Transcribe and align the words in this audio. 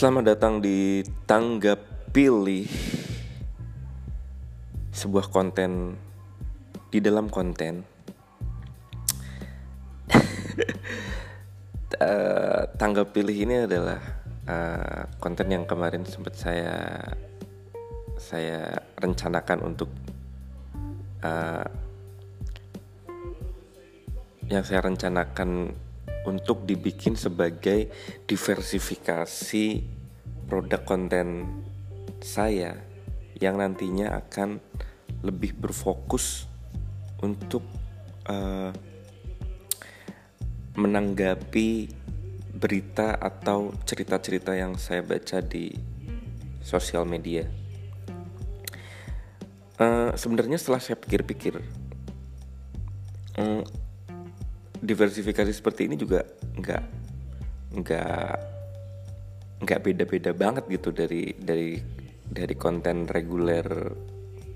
Selamat 0.00 0.32
datang 0.32 0.64
di 0.64 1.04
Tangga 1.28 1.76
Pilih 2.08 2.64
Sebuah 4.96 5.28
konten 5.28 5.92
Di 6.88 7.04
dalam 7.04 7.28
konten. 7.28 7.84
Uh, 12.00 12.64
Tangga 12.80 13.04
Pilih 13.12 13.44
ini 13.44 13.68
adalah 13.68 14.00
uh, 14.48 15.04
Konten 15.20 15.52
yang 15.52 15.68
kemarin 15.68 16.08
sempat 16.08 16.32
saya 16.32 17.04
Saya 18.16 18.80
rencanakan 18.96 19.68
untuk 19.68 19.92
uh, 21.20 21.68
Yang 24.48 24.64
saya 24.64 24.80
rencanakan 24.80 25.76
untuk 26.28 26.68
dibikin 26.68 27.16
sebagai 27.16 27.88
diversifikasi 28.28 29.66
produk 30.50 30.82
konten 30.84 31.48
saya 32.20 32.76
yang 33.40 33.56
nantinya 33.56 34.20
akan 34.20 34.60
lebih 35.24 35.56
berfokus 35.56 36.44
untuk 37.24 37.64
uh, 38.28 38.72
menanggapi 40.76 41.92
berita 42.50 43.16
atau 43.16 43.72
cerita-cerita 43.88 44.52
yang 44.52 44.76
saya 44.76 45.00
baca 45.00 45.40
di 45.40 45.72
sosial 46.60 47.08
media. 47.08 47.48
Uh, 49.80 50.12
Sebenarnya 50.12 50.60
setelah 50.60 50.80
saya 50.80 51.00
pikir-pikir, 51.00 51.56
um, 53.40 53.64
diversifikasi 54.80 55.52
seperti 55.52 55.86
ini 55.86 55.96
juga 56.00 56.24
nggak 56.56 56.84
nggak 57.80 58.32
nggak 59.60 59.80
beda-beda 59.84 60.32
banget 60.32 60.64
gitu 60.72 60.90
dari 60.90 61.36
dari 61.36 61.76
dari 62.30 62.54
konten 62.56 63.04
reguler 63.04 63.66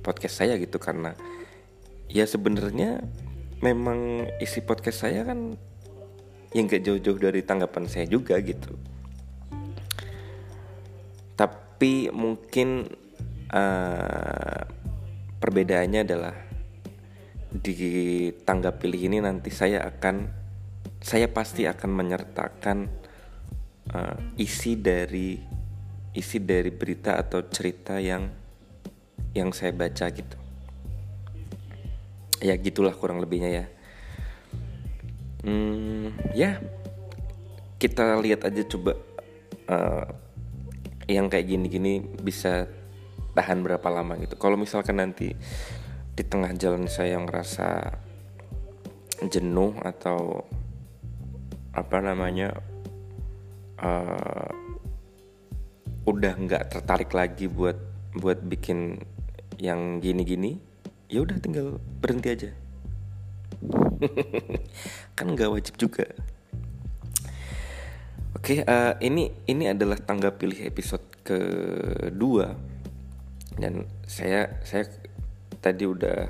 podcast 0.00 0.44
saya 0.44 0.56
gitu. 0.56 0.80
Karena 0.80 1.12
ya 2.08 2.24
sebenarnya 2.24 3.04
memang 3.64 4.28
isi 4.40 4.60
podcast 4.60 5.08
saya 5.08 5.24
kan 5.24 5.56
yang 6.54 6.70
gak 6.70 6.86
jauh-jauh 6.86 7.18
dari 7.18 7.42
tanggapan 7.42 7.90
saya 7.90 8.06
juga 8.06 8.38
gitu. 8.38 8.78
Tapi 11.34 12.14
mungkin 12.14 12.86
uh, 13.50 14.62
perbedaannya 15.42 16.00
adalah 16.06 16.43
di 17.54 18.34
tangga 18.42 18.74
pilih 18.74 19.06
ini 19.06 19.22
nanti 19.22 19.54
saya 19.54 19.86
akan 19.86 20.26
saya 20.98 21.30
pasti 21.30 21.70
akan 21.70 21.90
menyertakan 21.94 22.90
uh, 23.94 24.16
isi 24.34 24.74
dari 24.74 25.38
isi 26.14 26.38
dari 26.42 26.74
berita 26.74 27.14
atau 27.14 27.46
cerita 27.46 28.02
yang 28.02 28.26
yang 29.34 29.54
saya 29.54 29.70
baca 29.70 30.10
gitu. 30.10 30.36
Ya 32.42 32.58
gitulah 32.58 32.94
kurang 32.94 33.22
lebihnya 33.22 33.50
ya. 33.50 33.66
Hmm, 35.44 36.16
ya 36.34 36.58
kita 37.78 38.16
lihat 38.18 38.48
aja 38.48 38.62
coba 38.64 38.96
uh, 39.68 40.06
yang 41.04 41.28
kayak 41.28 41.52
gini-gini 41.52 42.00
bisa 42.00 42.66
tahan 43.36 43.60
berapa 43.60 43.84
lama 43.92 44.16
gitu. 44.22 44.40
Kalau 44.40 44.56
misalkan 44.56 44.98
nanti 44.98 45.36
di 46.14 46.22
tengah 46.22 46.54
jalan 46.54 46.86
saya 46.86 47.18
ngerasa 47.18 47.98
jenuh 49.26 49.74
atau 49.82 50.46
apa 51.74 51.98
namanya 51.98 52.54
uh, 53.82 54.50
udah 56.06 56.34
nggak 56.38 56.70
tertarik 56.70 57.10
lagi 57.10 57.50
buat 57.50 57.74
buat 58.14 58.38
bikin 58.46 59.02
yang 59.58 59.98
gini-gini 59.98 60.62
ya 61.10 61.22
udah 61.26 61.36
tinggal 61.42 61.82
berhenti 61.98 62.28
aja. 62.30 62.50
Kan 65.18 65.34
nggak 65.34 65.50
wajib 65.50 65.74
juga. 65.78 66.06
Oke 68.38 68.60
uh, 68.62 68.94
ini 69.02 69.34
ini 69.50 69.66
adalah 69.66 69.98
tangga 69.98 70.30
pilih 70.30 70.62
episode 70.62 71.02
kedua. 71.26 72.54
Dan 73.54 73.86
saya 74.10 74.58
saya 74.66 74.90
tadi 75.64 75.88
udah 75.88 76.28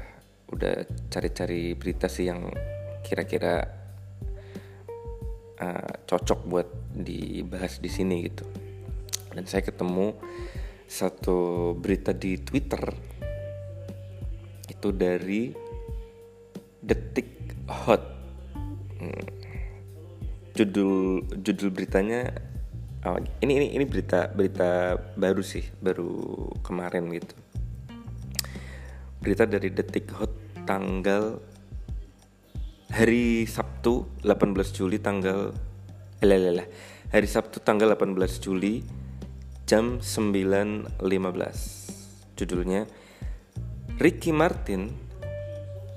udah 0.54 0.86
cari-cari 1.10 1.74
berita 1.74 2.06
sih 2.06 2.30
yang 2.30 2.54
kira-kira 3.02 3.66
uh, 5.58 5.92
cocok 6.06 6.40
buat 6.46 6.68
dibahas 6.94 7.82
di 7.82 7.90
sini 7.90 8.30
gitu. 8.30 8.46
Dan 9.34 9.50
saya 9.50 9.66
ketemu 9.66 10.14
satu 10.86 11.74
berita 11.74 12.14
di 12.14 12.38
Twitter 12.38 12.94
itu 14.70 14.88
dari 14.94 15.50
Detik 16.78 17.58
Hot. 17.66 18.02
Hmm. 19.02 19.26
Judul 20.54 21.26
judul 21.42 21.74
beritanya 21.74 22.30
oh, 23.02 23.18
ini 23.42 23.58
ini 23.58 23.66
ini 23.74 23.82
berita 23.82 24.30
berita 24.30 24.94
baru 25.18 25.42
sih, 25.42 25.66
baru 25.82 26.22
kemarin 26.62 27.10
gitu 27.10 27.43
berita 29.24 29.48
dari 29.48 29.72
Detik 29.72 30.12
Hot 30.20 30.28
tanggal 30.68 31.40
hari 32.92 33.48
Sabtu 33.48 34.04
18 34.20 34.52
Juli 34.76 35.00
tanggal 35.00 35.56
eh, 36.20 36.68
hari 37.08 37.24
Sabtu 37.24 37.64
tanggal 37.64 37.96
18 37.96 38.20
Juli 38.44 38.84
jam 39.64 40.04
9.15 40.04 41.00
judulnya 42.36 42.84
Ricky 43.96 44.28
Martin 44.36 44.92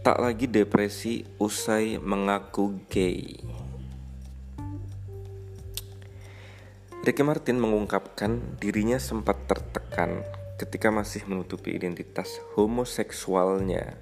tak 0.07 0.23
lagi 0.23 0.47
depresi 0.47 1.27
usai 1.35 1.99
mengaku 1.99 2.79
gay. 2.87 3.43
Ricky 7.03 7.27
Martin 7.27 7.59
mengungkapkan 7.59 8.55
dirinya 8.55 9.03
sempat 9.03 9.35
tertekan 9.51 10.23
ketika 10.57 10.89
masih 10.89 11.21
menutupi 11.29 11.77
identitas 11.77 12.41
homoseksualnya. 12.57 13.93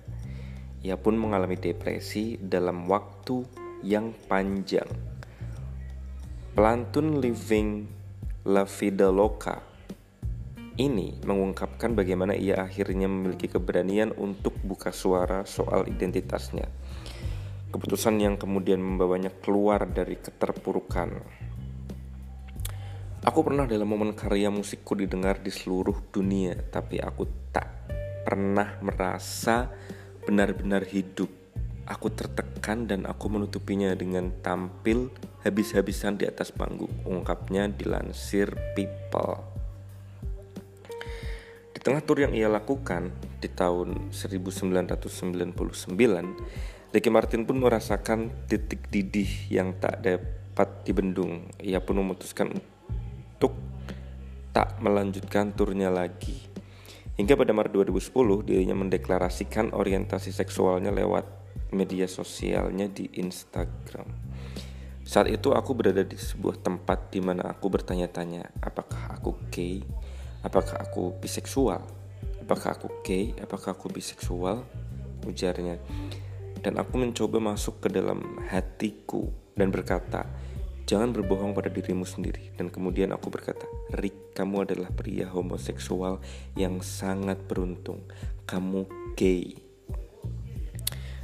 Ia 0.82 0.96
pun 0.96 1.20
mengalami 1.20 1.60
depresi 1.60 2.40
dalam 2.40 2.88
waktu 2.88 3.44
yang 3.84 4.16
panjang. 4.32 4.88
Pelantun 6.56 7.20
Living 7.20 7.84
La 8.48 8.64
Vida 8.64 9.12
Loca 9.12 9.76
ini 10.76 11.16
mengungkapkan 11.24 11.96
bagaimana 11.96 12.36
ia 12.36 12.60
akhirnya 12.60 13.08
memiliki 13.08 13.48
keberanian 13.48 14.12
untuk 14.16 14.56
buka 14.60 14.92
suara 14.92 15.48
soal 15.48 15.88
identitasnya. 15.88 16.68
Keputusan 17.72 18.20
yang 18.20 18.36
kemudian 18.36 18.84
membawanya 18.84 19.32
keluar 19.40 19.88
dari 19.88 20.20
keterpurukan. 20.20 21.16
Aku 23.26 23.42
pernah 23.42 23.66
dalam 23.66 23.90
momen 23.90 24.14
karya 24.14 24.54
musikku 24.54 24.94
didengar 24.94 25.42
di 25.42 25.50
seluruh 25.50 26.14
dunia, 26.14 26.54
tapi 26.70 27.02
aku 27.02 27.26
tak 27.50 27.90
pernah 28.22 28.78
merasa 28.86 29.66
benar-benar 30.30 30.86
hidup. 30.86 31.34
Aku 31.90 32.14
tertekan 32.14 32.86
dan 32.86 33.10
aku 33.10 33.26
menutupinya 33.34 33.90
dengan 33.98 34.30
tampil 34.46 35.10
habis-habisan 35.42 36.22
di 36.22 36.30
atas 36.30 36.54
panggung. 36.54 36.94
Ungkapnya 37.02 37.66
dilansir 37.66 38.54
People. 38.78 39.42
Di 41.74 41.82
tengah 41.82 42.06
tur 42.06 42.22
yang 42.22 42.38
ia 42.38 42.46
lakukan 42.46 43.10
di 43.42 43.50
tahun 43.50 44.14
1999, 44.14 45.98
Ricky 46.94 47.10
Martin 47.10 47.50
pun 47.50 47.58
merasakan 47.58 48.46
titik 48.46 48.86
didih 48.94 49.50
yang 49.50 49.74
tak 49.82 50.06
dapat 50.06 50.86
dibendung. 50.86 51.50
Ia 51.58 51.82
pun 51.82 52.06
memutuskan 52.06 52.75
untuk 53.36 53.52
tak 54.56 54.80
melanjutkan 54.80 55.52
turnya 55.52 55.92
lagi. 55.92 56.40
Hingga 57.20 57.36
pada 57.36 57.52
Maret 57.52 57.76
2010 57.76 58.48
dirinya 58.48 58.76
mendeklarasikan 58.80 59.76
orientasi 59.76 60.32
seksualnya 60.32 60.96
lewat 60.96 61.28
media 61.76 62.08
sosialnya 62.08 62.88
di 62.88 63.12
Instagram. 63.20 64.08
Saat 65.04 65.28
itu 65.28 65.52
aku 65.52 65.76
berada 65.76 66.08
di 66.08 66.16
sebuah 66.16 66.64
tempat 66.64 67.12
di 67.12 67.20
mana 67.20 67.52
aku 67.52 67.68
bertanya-tanya, 67.68 68.64
apakah 68.64 69.20
aku 69.20 69.36
gay? 69.52 69.84
Apakah 70.40 70.80
aku 70.80 71.12
biseksual? 71.20 71.84
Apakah 72.40 72.80
aku 72.80 72.88
gay? 73.04 73.36
Apakah 73.44 73.76
aku 73.76 73.92
biseksual? 73.92 74.64
Ujarnya. 75.28 75.78
Dan 76.64 76.80
aku 76.80 77.04
mencoba 77.04 77.44
masuk 77.44 77.84
ke 77.84 77.92
dalam 77.92 78.40
hatiku 78.48 79.28
dan 79.60 79.70
berkata, 79.72 80.26
Jangan 80.86 81.14
berbohong 81.18 81.58
pada 81.58 81.74
dirimu 81.74 82.06
sendiri. 82.06 82.54
Dan 82.54 82.70
kemudian 82.70 83.10
aku 83.10 83.34
berkata, 83.34 83.66
Rick, 83.98 84.38
kamu 84.38 84.70
adalah 84.70 84.94
pria 84.94 85.26
homoseksual 85.30 86.22
yang 86.54 86.86
sangat 86.86 87.42
beruntung. 87.50 88.06
Kamu 88.46 89.14
gay. 89.18 89.58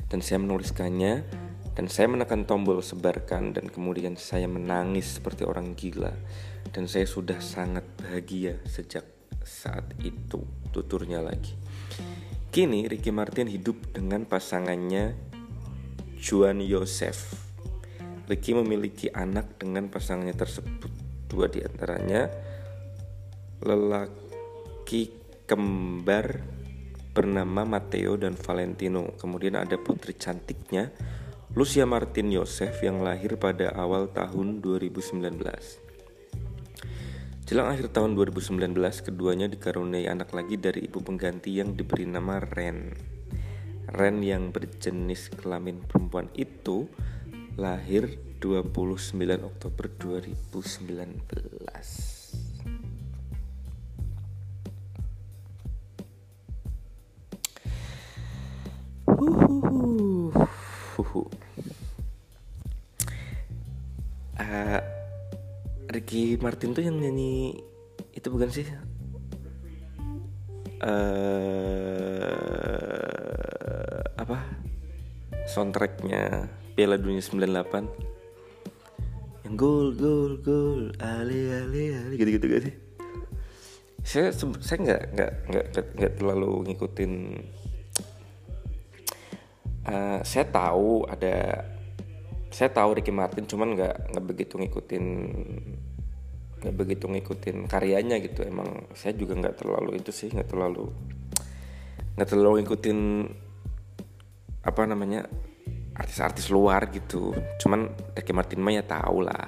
Dan 0.10 0.20
saya 0.20 0.42
menuliskannya 0.42 1.24
dan 1.72 1.88
saya 1.88 2.12
menekan 2.12 2.44
tombol 2.44 2.84
sebarkan 2.84 3.56
dan 3.56 3.72
kemudian 3.72 4.20
saya 4.20 4.44
menangis 4.44 5.18
seperti 5.20 5.48
orang 5.48 5.72
gila 5.72 6.12
dan 6.76 6.84
saya 6.92 7.08
sudah 7.08 7.40
sangat 7.40 7.88
bahagia 7.96 8.60
sejak 8.68 9.08
saat 9.42 9.88
itu 10.04 10.44
tuturnya 10.76 11.24
lagi 11.24 11.56
kini 12.52 12.92
Ricky 12.92 13.16
Martin 13.16 13.48
hidup 13.48 13.80
dengan 13.96 14.28
pasangannya 14.28 15.16
Juan 16.20 16.60
Yosef 16.60 17.51
Ricky 18.28 18.58
memiliki 18.58 19.08
anak 19.10 19.58
dengan 19.58 19.88
pasangannya 19.88 20.36
tersebut 20.36 20.92
dua 21.32 21.48
di 21.48 21.64
antaranya 21.64 22.28
lelaki 23.64 25.14
kembar 25.48 26.44
bernama 27.12 27.64
Matteo 27.68 28.16
dan 28.16 28.36
Valentino 28.36 29.16
kemudian 29.16 29.60
ada 29.60 29.76
putri 29.80 30.16
cantiknya 30.16 30.92
Lucia 31.52 31.84
Martin 31.84 32.32
Yosef 32.32 32.80
yang 32.80 33.04
lahir 33.04 33.36
pada 33.36 33.76
awal 33.76 34.08
tahun 34.16 34.64
2019. 34.64 35.20
Jelang 37.44 37.68
akhir 37.68 37.92
tahun 37.92 38.16
2019, 38.16 38.72
keduanya 39.04 39.52
dikaruniai 39.52 40.08
anak 40.08 40.32
lagi 40.32 40.56
dari 40.56 40.88
ibu 40.88 41.04
pengganti 41.04 41.60
yang 41.60 41.76
diberi 41.76 42.08
nama 42.08 42.40
Ren. 42.40 42.96
Ren 43.92 44.24
yang 44.24 44.56
berjenis 44.56 45.28
kelamin 45.36 45.84
perempuan 45.84 46.32
itu 46.40 46.88
lahir 47.62 48.18
29 48.42 49.06
Oktober 49.46 49.86
2019. 50.02 50.82
Ricky 65.92 66.40
Martin 66.42 66.74
tuh 66.74 66.82
yang 66.82 66.98
nyanyi 66.98 67.62
itu 68.16 68.32
bukan 68.32 68.50
sih? 68.50 68.66
Uh, 70.82 70.90
apa? 74.18 74.42
Soundtracknya 75.46 76.50
Piala 76.74 76.96
Dunia 76.96 77.20
98 77.20 78.12
yang 79.52 79.60
gol 79.60 79.92
gol 80.00 80.40
gol 80.40 80.96
ale 81.04 81.40
ale 81.60 81.84
ale 81.92 82.14
gitu 82.16 82.40
gitu 82.40 82.46
gak 82.48 82.64
sih? 82.72 82.76
Saya 84.02 84.32
saya 84.34 84.78
nggak 84.80 85.02
nggak 85.12 85.32
nggak 85.52 85.66
nggak 86.00 86.14
terlalu 86.16 86.72
ngikutin. 86.72 87.14
Uh, 89.82 90.24
saya 90.24 90.46
tahu 90.48 91.04
ada 91.10 91.68
saya 92.48 92.70
tahu 92.72 92.96
Ricky 92.96 93.12
Martin 93.12 93.44
cuman 93.44 93.76
nggak 93.76 93.96
nggak 94.16 94.26
begitu 94.28 94.56
ngikutin 94.56 95.06
nggak 96.62 96.76
begitu 96.78 97.10
ngikutin 97.10 97.66
karyanya 97.66 98.22
gitu 98.22 98.46
emang 98.46 98.86
saya 98.94 99.18
juga 99.18 99.34
nggak 99.34 99.58
terlalu 99.58 99.98
itu 99.98 100.14
sih 100.14 100.30
nggak 100.30 100.48
terlalu 100.48 100.94
nggak 102.14 102.30
terlalu 102.30 102.62
ngikutin 102.62 103.00
apa 104.62 104.82
namanya 104.86 105.26
artis-artis 106.02 106.50
luar 106.50 106.90
gitu. 106.90 107.30
Cuman 107.62 107.86
Ricky 108.18 108.34
Martin 108.34 108.66
mah 108.66 108.74
ya 108.74 108.82
tahu 108.82 109.22
lah. 109.22 109.48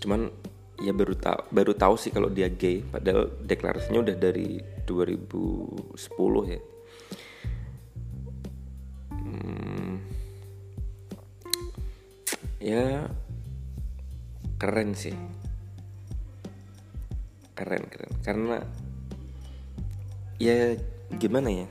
Cuman 0.00 0.28
ya 0.80 0.92
baru 0.96 1.12
tahu 1.12 1.40
baru 1.52 1.72
tahu 1.72 1.94
sih 1.96 2.12
kalau 2.12 2.28
dia 2.28 2.52
gay. 2.52 2.84
Padahal 2.84 3.32
deklarasinya 3.48 4.04
udah 4.04 4.16
dari 4.20 4.60
2010 4.84 6.52
ya. 6.52 6.60
Ya 12.60 13.08
keren 14.60 14.92
sih. 14.92 15.16
Keren 17.56 17.88
keren. 17.88 18.12
Karena 18.20 18.60
ya 20.36 20.76
gimana 21.18 21.50
ya? 21.50 21.66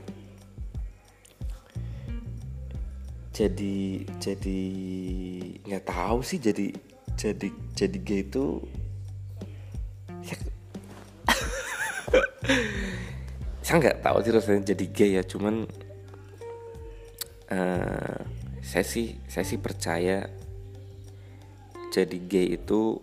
Jadi 3.30 4.04
jadi 4.20 4.60
nggak 5.64 5.84
tahu 5.86 6.18
sih 6.20 6.36
jadi 6.36 6.74
jadi 7.14 7.48
jadi 7.76 7.98
gay 8.00 8.24
itu 8.24 8.64
ya, 10.24 10.34
saya 13.64 13.76
nggak 13.76 14.00
tahu 14.00 14.16
sih 14.24 14.32
rasanya 14.32 14.62
jadi 14.74 14.84
gay 14.88 15.10
ya 15.20 15.22
cuman 15.24 15.68
uh, 17.52 18.18
saya 18.64 18.84
sih 18.84 19.20
saya 19.28 19.44
sih 19.44 19.60
percaya 19.60 20.24
jadi 21.92 22.16
gay 22.24 22.56
itu 22.56 22.96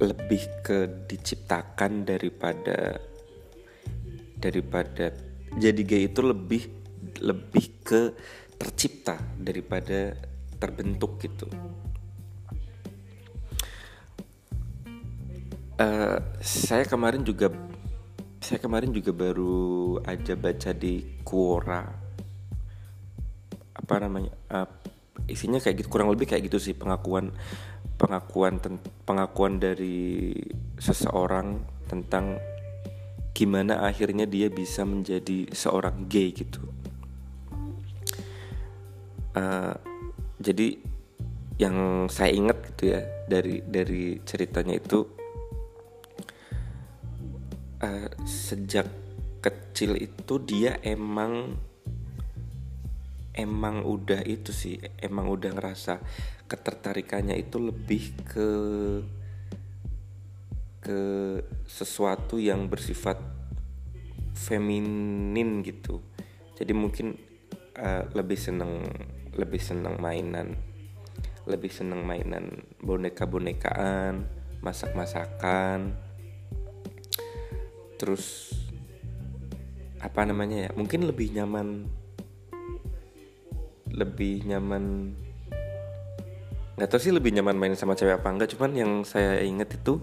lebih 0.00 0.42
ke 0.64 1.06
diciptakan 1.06 2.08
daripada 2.08 2.98
daripada 4.44 5.08
jadi 5.56 5.80
gay 5.80 6.12
itu 6.12 6.20
lebih 6.20 6.68
lebih 7.24 7.64
ke 7.80 8.12
tercipta 8.60 9.16
daripada 9.40 10.12
terbentuk 10.60 11.20
gitu. 11.24 11.48
Uh, 15.74 16.22
saya 16.38 16.86
kemarin 16.86 17.26
juga 17.26 17.50
saya 18.38 18.62
kemarin 18.62 18.94
juga 18.94 19.10
baru 19.10 19.98
aja 20.06 20.38
baca 20.38 20.70
di 20.70 21.02
Quora 21.26 21.82
apa 23.74 23.94
namanya 23.98 24.30
uh, 24.54 24.68
isinya 25.26 25.58
kayak 25.58 25.82
gitu 25.82 25.88
kurang 25.90 26.14
lebih 26.14 26.30
kayak 26.30 26.46
gitu 26.46 26.62
sih 26.62 26.78
pengakuan 26.78 27.34
pengakuan 27.98 28.62
pengakuan 29.02 29.58
dari 29.58 30.30
seseorang 30.78 31.58
tentang 31.90 32.38
gimana 33.34 33.82
akhirnya 33.82 34.30
dia 34.30 34.46
bisa 34.46 34.86
menjadi 34.86 35.50
seorang 35.50 36.06
gay 36.06 36.30
gitu. 36.30 36.62
Uh, 39.34 39.74
jadi 40.38 40.78
yang 41.58 42.06
saya 42.06 42.30
ingat 42.30 42.62
gitu 42.70 42.94
ya 42.94 43.02
dari 43.26 43.58
dari 43.66 44.22
ceritanya 44.22 44.78
itu 44.78 45.02
uh, 47.82 48.08
sejak 48.22 48.86
kecil 49.42 49.98
itu 49.98 50.34
dia 50.46 50.78
emang 50.86 51.58
emang 53.34 53.82
udah 53.82 54.22
itu 54.22 54.54
sih 54.54 54.78
emang 55.02 55.26
udah 55.26 55.50
ngerasa 55.58 55.98
ketertarikannya 56.46 57.34
itu 57.34 57.58
lebih 57.58 58.14
ke 58.22 58.48
ke 60.84 61.00
sesuatu 61.64 62.36
yang 62.36 62.68
bersifat 62.68 63.16
feminin 64.36 65.64
gitu. 65.64 66.04
Jadi 66.54 66.76
mungkin 66.76 67.16
uh, 67.80 68.04
lebih 68.12 68.36
seneng 68.36 68.84
lebih 69.34 69.58
seneng 69.58 69.98
mainan 69.98 70.54
lebih 71.44 71.68
seneng 71.68 72.06
mainan 72.08 72.64
boneka 72.80 73.28
bonekaan 73.28 74.24
masak 74.64 74.96
masakan 74.96 75.92
terus 78.00 78.56
apa 80.00 80.24
namanya 80.24 80.68
ya 80.68 80.70
mungkin 80.72 81.04
lebih 81.04 81.36
nyaman 81.36 81.88
lebih 83.92 84.44
nyaman 84.48 85.14
nggak 86.74 86.88
tahu 86.90 87.00
sih 87.00 87.14
lebih 87.14 87.30
nyaman 87.36 87.54
main 87.54 87.76
sama 87.78 87.94
cewek 87.94 88.18
apa 88.18 88.28
enggak 88.32 88.50
cuman 88.56 88.72
yang 88.74 88.92
saya 89.06 89.38
inget 89.44 89.78
itu 89.78 90.02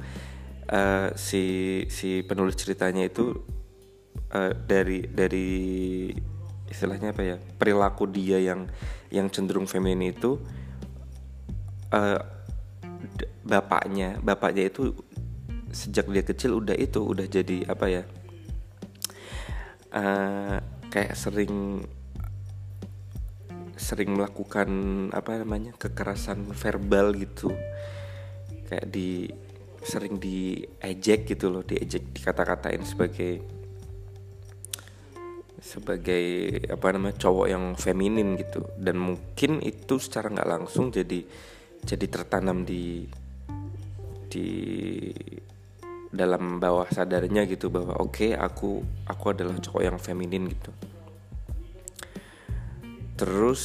uh, 0.70 1.10
si 1.18 1.44
si 1.90 2.22
penulis 2.22 2.60
ceritanya 2.60 3.08
itu 3.08 3.34
uh, 4.36 4.54
dari 4.54 5.08
dari 5.10 5.50
istilahnya 6.70 7.12
apa 7.12 7.24
ya 7.24 7.38
perilaku 7.38 8.08
dia 8.08 8.38
yang 8.40 8.70
yang 9.10 9.28
cenderung 9.28 9.68
feminin 9.68 10.14
itu 10.14 10.40
uh, 11.92 12.20
bapaknya 13.42 14.22
bapaknya 14.22 14.70
itu 14.70 14.94
sejak 15.72 16.06
dia 16.12 16.24
kecil 16.24 16.62
udah 16.62 16.76
itu 16.76 17.00
udah 17.02 17.26
jadi 17.26 17.66
apa 17.68 17.86
ya 17.88 18.04
uh, 19.96 20.60
kayak 20.92 21.16
sering 21.16 21.84
sering 23.82 24.14
melakukan 24.14 24.70
apa 25.10 25.42
namanya 25.42 25.74
kekerasan 25.76 26.46
verbal 26.54 27.18
gitu. 27.18 27.50
Kayak 28.70 28.88
di 28.94 29.28
sering 29.82 30.22
diejek 30.22 31.26
gitu 31.26 31.50
loh 31.50 31.66
diejek 31.66 32.14
dikata-katain 32.14 32.86
sebagai 32.86 33.42
sebagai 35.62 36.26
apa 36.74 36.86
namanya 36.90 37.16
cowok 37.22 37.48
yang 37.48 37.66
feminin 37.78 38.34
gitu. 38.38 38.66
Dan 38.78 38.98
mungkin 38.98 39.62
itu 39.62 40.02
secara 40.02 40.34
nggak 40.34 40.50
langsung 40.50 40.90
jadi 40.90 41.22
jadi 41.86 42.06
tertanam 42.10 42.66
di 42.66 43.06
di 44.32 44.48
dalam 46.12 46.60
bawah 46.60 46.90
sadarnya 46.92 47.48
gitu 47.48 47.72
bahwa 47.72 47.96
oke 48.02 48.12
okay, 48.12 48.32
aku 48.36 48.84
aku 49.08 49.26
adalah 49.32 49.56
cowok 49.62 49.82
yang 49.86 49.98
feminin 50.02 50.50
gitu. 50.50 50.72
Terus 53.16 53.64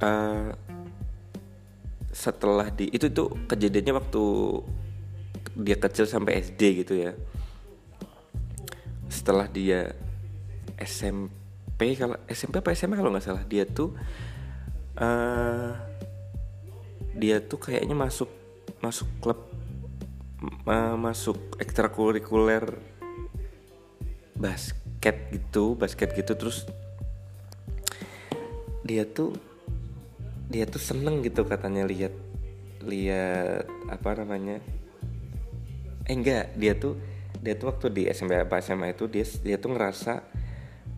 uh, 0.00 0.50
setelah 2.10 2.72
di 2.72 2.88
itu 2.90 3.12
tuh 3.12 3.36
kejadiannya 3.46 3.94
waktu 3.94 4.24
dia 5.56 5.76
kecil 5.76 6.06
sampai 6.06 6.40
SD 6.40 6.84
gitu 6.84 6.94
ya. 6.96 7.12
Setelah 9.10 9.50
dia 9.50 9.94
SMP 10.80 12.00
kalau 12.00 12.16
SMP 12.28 12.64
apa 12.64 12.72
SMA 12.72 12.96
kalau 12.96 13.12
nggak 13.12 13.24
salah 13.24 13.44
dia 13.44 13.68
tuh 13.68 13.92
uh, 14.96 15.76
dia 17.16 17.44
tuh 17.44 17.60
kayaknya 17.60 17.92
masuk 17.92 18.32
masuk 18.80 19.08
klub 19.20 19.40
uh, 20.64 20.96
masuk 20.96 21.60
ekstrakurikuler 21.60 22.80
basket 24.40 25.28
gitu 25.28 25.76
basket 25.76 26.16
gitu 26.16 26.32
terus 26.32 26.64
dia 28.80 29.04
tuh 29.04 29.36
dia 30.48 30.64
tuh 30.64 30.80
seneng 30.80 31.20
gitu 31.20 31.44
katanya 31.44 31.84
lihat 31.84 32.16
lihat 32.80 33.68
apa 33.92 34.24
namanya 34.24 34.64
eh 36.10 36.14
enggak 36.18 36.58
dia 36.58 36.74
tuh 36.74 36.98
dia 37.38 37.54
tuh 37.54 37.70
waktu 37.70 37.86
di 37.94 38.02
SMP 38.10 38.34
apa 38.34 38.58
SMA 38.58 38.98
itu 38.98 39.06
dia 39.06 39.22
dia 39.46 39.56
tuh 39.62 39.78
ngerasa 39.78 40.26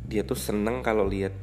dia 0.08 0.24
tuh 0.24 0.40
seneng 0.40 0.80
kalau 0.80 1.04
lihat 1.04 1.36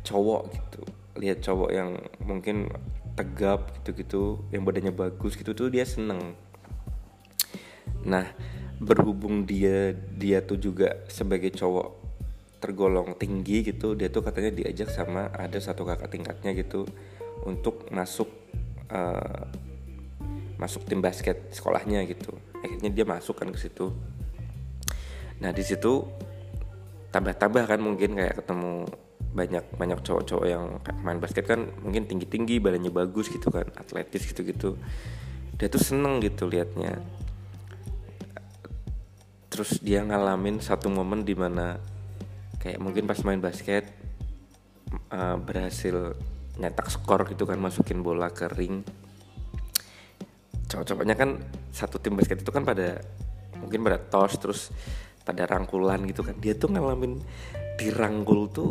cowok 0.00 0.42
gitu. 0.56 0.80
Lihat 1.20 1.44
cowok 1.44 1.70
yang 1.72 2.00
mungkin 2.24 2.72
tegap 3.16 3.72
gitu-gitu 3.80 4.44
yang 4.52 4.64
badannya 4.64 4.92
bagus 4.96 5.36
gitu 5.36 5.52
tuh 5.52 5.68
dia 5.68 5.84
seneng. 5.84 6.32
Nah 8.08 8.32
berhubung 8.80 9.44
dia 9.44 9.92
dia 9.92 10.40
tuh 10.44 10.56
juga 10.56 11.04
sebagai 11.08 11.52
cowok 11.52 12.08
tergolong 12.60 13.16
tinggi 13.16 13.64
gitu 13.64 13.92
dia 13.92 14.08
tuh 14.08 14.24
katanya 14.24 14.52
diajak 14.52 14.88
sama 14.88 15.28
ada 15.32 15.56
satu 15.60 15.84
kakak 15.84 16.12
tingkatnya 16.12 16.52
gitu 16.56 16.88
untuk 17.44 17.88
masuk 17.92 18.28
uh, 18.92 19.48
masuk 20.56 20.88
tim 20.88 21.04
basket 21.04 21.52
sekolahnya 21.52 22.04
gitu. 22.08 22.32
Akhirnya 22.60 22.90
dia 22.92 23.04
masuk 23.04 23.36
kan 23.40 23.48
ke 23.52 23.58
situ. 23.60 23.92
Nah 25.40 25.52
di 25.52 25.60
situ 25.60 26.04
tambah-tambah 27.12 27.64
kan 27.68 27.80
mungkin 27.80 28.16
kayak 28.16 28.44
ketemu 28.44 28.88
banyak 29.36 29.64
banyak 29.76 30.00
cowok-cowok 30.00 30.46
yang 30.48 30.80
main 31.04 31.20
basket 31.20 31.44
kan 31.44 31.68
mungkin 31.84 32.08
tinggi-tinggi 32.08 32.56
badannya 32.56 32.88
bagus 32.88 33.28
gitu 33.28 33.52
kan 33.52 33.68
atletis 33.76 34.24
gitu-gitu. 34.32 34.80
Dia 35.60 35.68
tuh 35.68 35.80
seneng 35.80 36.24
gitu 36.24 36.48
liatnya. 36.48 37.00
Terus 39.52 39.80
dia 39.80 40.04
ngalamin 40.04 40.60
satu 40.60 40.88
momen 40.88 41.24
di 41.24 41.36
mana 41.36 41.80
kayak 42.60 42.80
mungkin 42.80 43.04
pas 43.04 43.20
main 43.24 43.40
basket 43.40 43.88
uh, 45.12 45.36
berhasil 45.36 46.16
nyetak 46.56 46.88
skor 46.88 47.28
gitu 47.28 47.44
kan 47.44 47.60
masukin 47.60 48.00
bola 48.00 48.32
ke 48.32 48.48
ring 48.56 48.80
cowok-cowoknya 50.66 51.14
kan 51.14 51.38
satu 51.70 52.02
tim 52.02 52.18
basket 52.18 52.42
itu 52.42 52.50
kan 52.50 52.66
pada 52.66 52.98
mungkin 53.58 53.86
pada 53.86 53.98
tos 53.98 54.34
terus 54.38 54.60
pada 55.26 55.46
rangkulan 55.46 56.02
gitu 56.06 56.22
kan. 56.22 56.34
Dia 56.38 56.54
tuh 56.54 56.70
ngalamin 56.70 57.18
dirangkul 57.78 58.50
tuh 58.50 58.70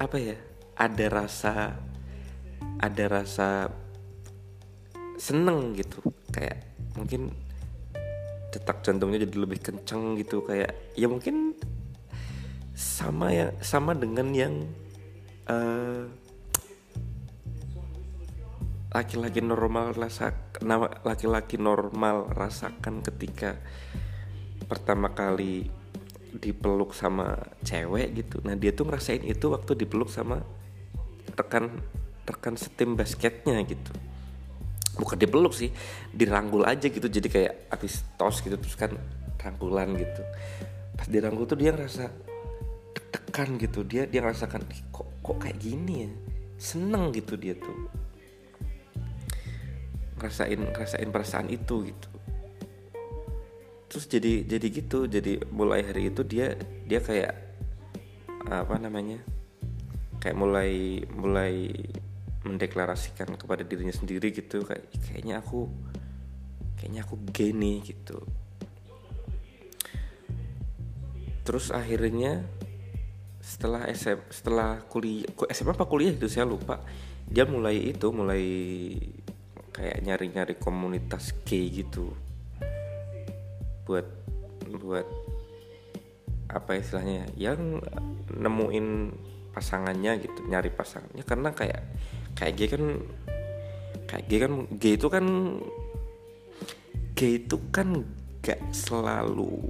apa 0.00 0.16
ya 0.16 0.36
ada 0.76 1.06
rasa 1.12 1.76
ada 2.80 3.04
rasa 3.08 3.68
seneng 5.20 5.76
gitu. 5.76 6.00
Kayak 6.32 6.64
mungkin 6.96 7.32
detak 8.50 8.82
jantungnya 8.84 9.24
jadi 9.24 9.36
lebih 9.40 9.60
kencang 9.60 10.16
gitu. 10.20 10.44
Kayak 10.44 10.76
ya 10.96 11.06
mungkin 11.08 11.56
sama 12.76 13.28
ya 13.28 13.52
sama 13.60 13.92
dengan 13.92 14.32
yang 14.32 14.64
uh, 15.48 16.08
laki-laki 18.90 19.38
normal 19.38 19.94
rasa 19.94 20.34
laki-laki 21.06 21.54
normal 21.62 22.26
rasakan 22.34 23.06
ketika 23.06 23.54
pertama 24.66 25.14
kali 25.14 25.70
dipeluk 26.34 26.94
sama 26.94 27.38
cewek 27.62 28.22
gitu. 28.22 28.42
Nah 28.42 28.58
dia 28.58 28.74
tuh 28.74 28.90
ngerasain 28.90 29.22
itu 29.22 29.50
waktu 29.50 29.78
dipeluk 29.78 30.10
sama 30.10 30.42
rekan 31.38 31.70
rekan 32.26 32.54
setim 32.58 32.98
basketnya 32.98 33.62
gitu. 33.66 33.94
Bukan 34.98 35.18
dipeluk 35.18 35.54
sih 35.54 35.70
dirangkul 36.10 36.66
aja 36.66 36.90
gitu. 36.90 37.06
Jadi 37.06 37.30
kayak 37.30 37.70
habis 37.70 38.02
tos 38.18 38.42
gitu 38.42 38.58
terus 38.58 38.74
kan 38.74 38.94
rangkulan 39.38 39.94
gitu. 39.94 40.22
Pas 40.98 41.06
dirangkul 41.06 41.46
tuh 41.46 41.58
dia 41.58 41.70
ngerasa 41.70 42.10
tekan 43.10 43.54
gitu. 43.54 43.86
Dia 43.86 44.06
dia 44.10 44.18
ngerasakan 44.22 44.66
kok 44.90 45.06
kok 45.22 45.36
kayak 45.38 45.62
gini 45.62 45.94
ya? 46.06 46.10
Seneng 46.58 47.14
gitu 47.14 47.38
dia 47.38 47.54
tuh 47.54 47.99
ngerasain 50.20 50.60
ngerasain 50.60 51.08
perasaan 51.08 51.48
itu 51.48 51.88
gitu. 51.88 52.08
Terus 53.88 54.04
jadi 54.06 54.44
jadi 54.44 54.66
gitu 54.68 55.08
jadi 55.08 55.40
mulai 55.48 55.80
hari 55.80 56.12
itu 56.12 56.20
dia 56.22 56.60
dia 56.84 57.00
kayak 57.00 57.32
apa 58.46 58.76
namanya 58.76 59.24
kayak 60.20 60.36
mulai 60.36 61.00
mulai 61.16 61.72
mendeklarasikan 62.44 63.36
kepada 63.40 63.64
dirinya 63.64 63.92
sendiri 63.92 64.32
gitu 64.32 64.64
kayak 64.64 64.84
kayaknya 65.08 65.40
aku 65.40 65.68
kayaknya 66.76 67.00
aku 67.08 67.16
gay 67.32 67.56
nih 67.56 67.80
gitu. 67.84 68.20
Terus 71.44 71.72
akhirnya 71.72 72.44
setelah 73.40 73.88
SM 73.90 74.20
setelah 74.30 74.84
kuliah 74.86 75.26
SMA 75.50 75.74
apa 75.74 75.84
kuliah 75.88 76.12
itu? 76.14 76.28
Saya 76.28 76.46
lupa. 76.46 76.80
Dia 77.26 77.44
mulai 77.44 77.92
itu 77.92 78.08
mulai 78.14 78.44
kayak 79.80 80.04
nyari-nyari 80.04 80.54
komunitas 80.60 81.32
gay 81.48 81.72
gitu. 81.72 82.12
Buat 83.88 84.04
buat 84.76 85.08
apa 86.52 86.76
istilahnya 86.76 87.32
yang 87.40 87.80
nemuin 88.28 89.16
pasangannya 89.56 90.20
gitu 90.20 90.44
nyari 90.52 90.68
pasangannya. 90.68 91.24
Karena 91.24 91.48
kayak 91.56 91.80
kayak 92.36 92.54
gay 92.60 92.68
kan 92.68 92.84
kayak 94.04 94.24
gay 94.28 94.38
kan 94.44 94.52
gay 94.76 94.94
itu 95.00 95.08
kan 95.08 95.26
gay 97.16 97.32
itu 97.40 97.56
kan 97.72 97.88
gak 98.44 98.60
selalu 98.72 99.64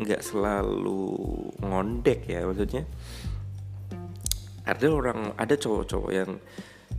nggak 0.00 0.22
selalu 0.22 1.18
ngondek 1.58 2.30
ya 2.30 2.46
maksudnya. 2.46 2.86
Ada 4.70 4.86
orang 4.86 5.34
ada 5.34 5.58
cowok-cowok 5.58 6.12
yang 6.14 6.38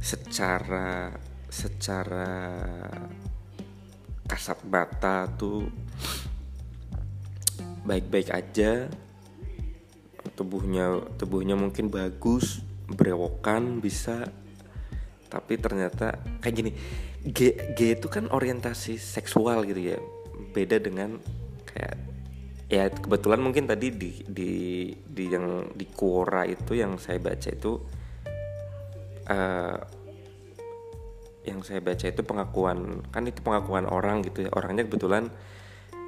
secara 0.03 1.15
secara 1.51 2.48
kasat 4.24 4.63
mata 4.63 5.27
tuh 5.36 5.67
baik-baik 7.84 8.31
aja. 8.31 8.88
Tubuhnya 10.39 11.03
tubuhnya 11.20 11.60
mungkin 11.60 11.91
bagus 11.91 12.63
berewokan 12.88 13.84
bisa. 13.84 14.31
Tapi 15.27 15.60
ternyata 15.60 16.15
kayak 16.39 16.55
gini 16.55 16.72
G, 17.22 17.53
G 17.75 18.00
itu 18.00 18.08
kan 18.08 18.31
orientasi 18.31 18.96
seksual 18.96 19.67
gitu 19.67 19.91
ya. 19.93 20.00
Beda 20.55 20.79
dengan 20.79 21.20
kayak 21.67 21.96
ya 22.72 22.88
kebetulan 22.88 23.43
mungkin 23.43 23.67
tadi 23.67 23.91
di 23.91 24.24
di 24.24 24.51
di 25.03 25.24
yang 25.27 25.75
di 25.75 25.84
Quora 25.91 26.48
itu 26.48 26.72
yang 26.72 26.96
saya 26.96 27.20
baca 27.20 27.51
itu 27.51 27.75
uh, 29.27 30.00
yang 31.41 31.65
saya 31.65 31.81
baca 31.81 32.05
itu 32.05 32.21
pengakuan 32.21 33.01
kan 33.10 33.25
itu 33.25 33.41
pengakuan 33.41 33.89
orang 33.89 34.21
gitu 34.21 34.45
ya. 34.45 34.50
Orangnya 34.53 34.86
kebetulan 34.86 35.33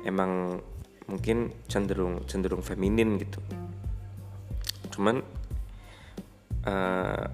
emang 0.05 0.61
mungkin 1.09 1.51
cenderung 1.65 2.23
cenderung 2.29 2.61
feminin 2.61 3.17
gitu. 3.17 3.41
Cuman 4.93 5.25
uh, 6.69 7.25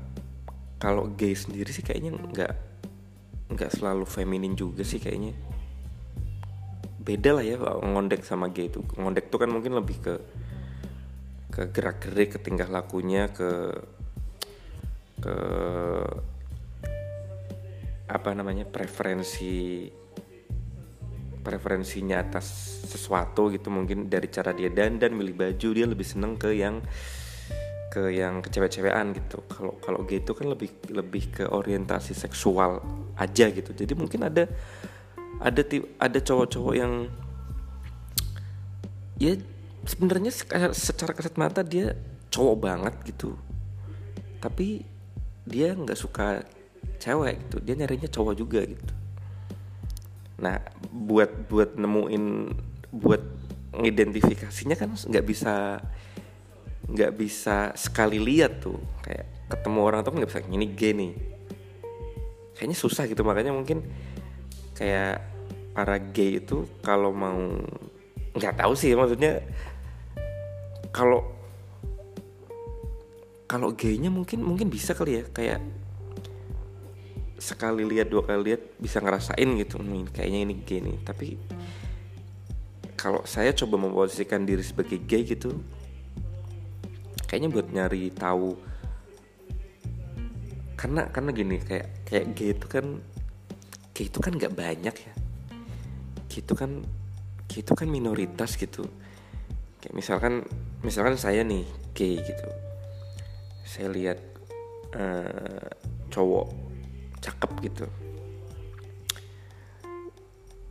kalau 0.79 1.12
gay 1.20 1.36
sendiri 1.36 1.70
sih 1.75 1.84
kayaknya 1.84 2.15
nggak 2.15 2.53
nggak 3.51 3.72
selalu 3.75 4.08
feminin 4.08 4.56
juga 4.56 4.88
sih 4.88 5.03
kayaknya. 5.03 5.36
Beda 7.03 7.36
lah 7.36 7.44
ya 7.44 7.60
ngondek 7.60 8.24
sama 8.24 8.48
gay 8.48 8.72
itu. 8.72 8.79
Ngondek 8.96 9.27
tuh 9.27 9.44
kan 9.44 9.51
mungkin 9.51 9.75
lebih 9.75 9.98
ke 10.00 10.15
ke 11.50 11.62
gerak 11.74 12.00
gerik 12.06 12.38
ke 12.38 12.39
tingkah 12.39 12.70
lakunya 12.70 13.27
ke 13.27 13.75
ke 15.20 15.36
apa 18.10 18.34
namanya 18.34 18.66
preferensi 18.66 19.86
preferensinya 21.39 22.20
atas 22.20 22.46
sesuatu 22.89 23.54
gitu 23.54 23.70
mungkin 23.72 24.10
dari 24.10 24.28
cara 24.28 24.51
dia 24.51 24.68
dandan 24.74 25.16
milih 25.16 25.38
baju 25.38 25.70
dia 25.72 25.86
lebih 25.88 26.04
seneng 26.04 26.36
ke 26.36 26.58
yang 26.58 26.82
ke 27.89 28.13
yang 28.13 28.46
ke 28.46 28.54
cewek-cewekan 28.54 29.18
gitu. 29.18 29.42
Kalau 29.50 29.74
kalau 29.82 30.06
gitu 30.06 30.38
kan 30.38 30.54
lebih 30.54 30.70
lebih 30.94 31.34
ke 31.34 31.44
orientasi 31.50 32.13
seksual 32.13 32.82
aja 33.18 33.50
gitu. 33.50 33.74
Jadi 33.74 33.98
mungkin 33.98 34.30
ada 34.30 34.46
ada 35.42 35.62
ada 35.98 36.20
cowok-cowok 36.22 36.75
yang 36.78 37.10
ya 39.18 39.34
sebenarnya 39.89 40.30
secara 40.75 41.18
kasat 41.18 41.36
mata 41.42 41.66
dia 41.66 41.98
cowok 42.30 42.58
banget 42.62 42.94
gitu. 43.10 43.34
Tapi 44.38 44.86
dia 45.50 45.74
nggak 45.74 45.98
suka 45.98 46.46
cewek 47.00 47.36
gitu. 47.48 47.58
Dia 47.63 47.75
nyarinya 47.79 48.10
cowok 48.12 48.36
juga 48.36 48.62
gitu. 48.68 48.94
Nah 50.39 50.60
buat 50.91 51.48
buat 51.48 51.75
nemuin 51.75 52.25
buat 52.91 53.24
ngidentifikasinya 53.79 54.75
kan 54.75 54.96
nggak 54.96 55.25
bisa 55.25 55.79
nggak 56.89 57.12
bisa 57.15 57.72
sekali 57.79 58.20
lihat 58.20 58.60
tuh. 58.63 58.79
Kayak 59.01 59.27
ketemu 59.50 59.79
orang 59.79 60.00
tuh 60.03 60.12
nggak 60.15 60.29
bisa 60.29 60.41
ini 60.48 60.68
gay 60.75 60.94
nih. 60.94 61.13
Kayaknya 62.60 62.77
susah 62.77 63.08
gitu. 63.08 63.24
Makanya 63.24 63.56
mungkin 63.56 63.84
kayak 64.75 65.24
para 65.72 65.96
gay 66.12 66.44
itu 66.44 66.68
kalau 66.84 67.15
mau 67.15 67.39
nggak 68.36 68.56
tahu 68.60 68.74
sih 68.75 68.91
maksudnya. 68.96 69.39
Kalau 70.89 71.24
kalau 73.50 73.74
gaynya 73.74 74.13
mungkin 74.13 74.41
mungkin 74.46 74.70
bisa 74.70 74.94
kali 74.98 75.22
ya. 75.22 75.24
Kayak 75.29 75.62
sekali 77.39 77.88
lihat 77.88 78.12
dua 78.12 78.27
kali 78.27 78.53
lihat 78.53 78.62
bisa 78.77 79.00
ngerasain 79.00 79.50
gitu 79.58 79.79
nih 79.79 80.05
kayaknya 80.12 80.39
ini 80.43 80.55
gay 80.67 80.79
nih. 80.84 80.98
Tapi 81.01 81.27
kalau 83.00 83.24
saya 83.24 83.55
coba 83.55 83.79
memposisikan 83.79 84.43
diri 84.43 84.60
sebagai 84.60 85.00
gay 85.08 85.24
gitu 85.24 85.55
kayaknya 87.24 87.50
buat 87.53 87.67
nyari 87.72 88.12
tahu 88.12 88.58
karena 90.75 91.08
karena 91.08 91.31
gini 91.36 91.55
kayak 91.63 91.88
kayak 92.08 92.25
gay 92.36 92.51
itu 92.55 92.67
kan 92.67 92.86
gay 93.96 94.05
itu 94.08 94.19
kan 94.24 94.31
nggak 94.36 94.55
banyak 94.55 94.96
ya. 94.96 95.13
Gay 96.31 96.39
itu 96.39 96.53
kan 96.55 96.72
gay 97.51 97.60
itu 97.60 97.74
kan 97.75 97.88
minoritas 97.88 98.55
gitu. 98.55 98.88
Kayak 99.79 99.96
misalkan 99.96 100.34
misalkan 100.84 101.15
saya 101.15 101.43
nih 101.43 101.67
gay 101.96 102.19
gitu. 102.19 102.48
Saya 103.67 103.91
lihat 103.91 104.19
uh, 104.96 105.67
cowok 106.10 106.69
cakep 107.20 107.52
gitu. 107.68 107.86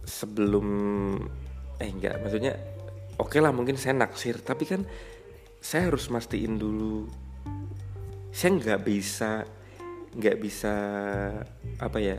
Sebelum 0.09 0.67
eh 1.78 1.88
enggak 1.93 2.19
maksudnya 2.25 2.59
oke 3.21 3.31
okay 3.31 3.40
lah 3.45 3.55
mungkin 3.55 3.78
saya 3.78 3.95
naksir 3.95 4.43
tapi 4.43 4.67
kan 4.67 4.83
saya 5.62 5.93
harus 5.93 6.09
mastiin 6.11 6.59
dulu. 6.59 7.07
Saya 8.33 8.57
nggak 8.57 8.81
bisa 8.83 9.45
nggak 10.19 10.37
bisa 10.40 10.75
apa 11.78 11.99
ya 12.00 12.17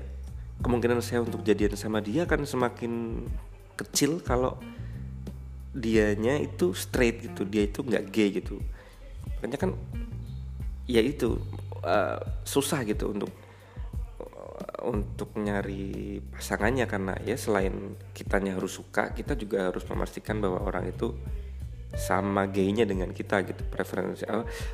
kemungkinan 0.61 1.01
saya 1.01 1.25
untuk 1.25 1.41
jadian 1.41 1.73
sama 1.73 2.03
dia 2.03 2.27
kan 2.29 2.45
semakin 2.45 3.25
kecil 3.79 4.19
kalau 4.19 4.59
dianya 5.71 6.35
itu 6.41 6.75
straight 6.75 7.23
gitu 7.23 7.47
dia 7.47 7.65
itu 7.65 7.81
nggak 7.81 8.03
gay 8.11 8.29
gitu. 8.35 8.59
Makanya 9.39 9.57
kan 9.57 9.71
ya 10.89 10.99
itu 10.99 11.39
uh, 11.85 12.19
susah 12.43 12.83
gitu 12.83 13.13
untuk 13.13 13.31
untuk 14.83 15.35
nyari 15.35 16.21
pasangannya 16.31 16.85
karena 16.85 17.13
ya 17.25 17.35
selain 17.35 17.97
kitanya 18.11 18.55
harus 18.55 18.77
suka 18.77 19.11
kita 19.15 19.35
juga 19.35 19.71
harus 19.71 19.83
memastikan 19.87 20.39
bahwa 20.39 20.63
orang 20.63 20.91
itu 20.91 21.15
sama 21.95 22.45
gaynya 22.45 22.85
dengan 22.85 23.09
kita 23.15 23.41
gitu. 23.47 23.65
Preferensi 23.67 24.27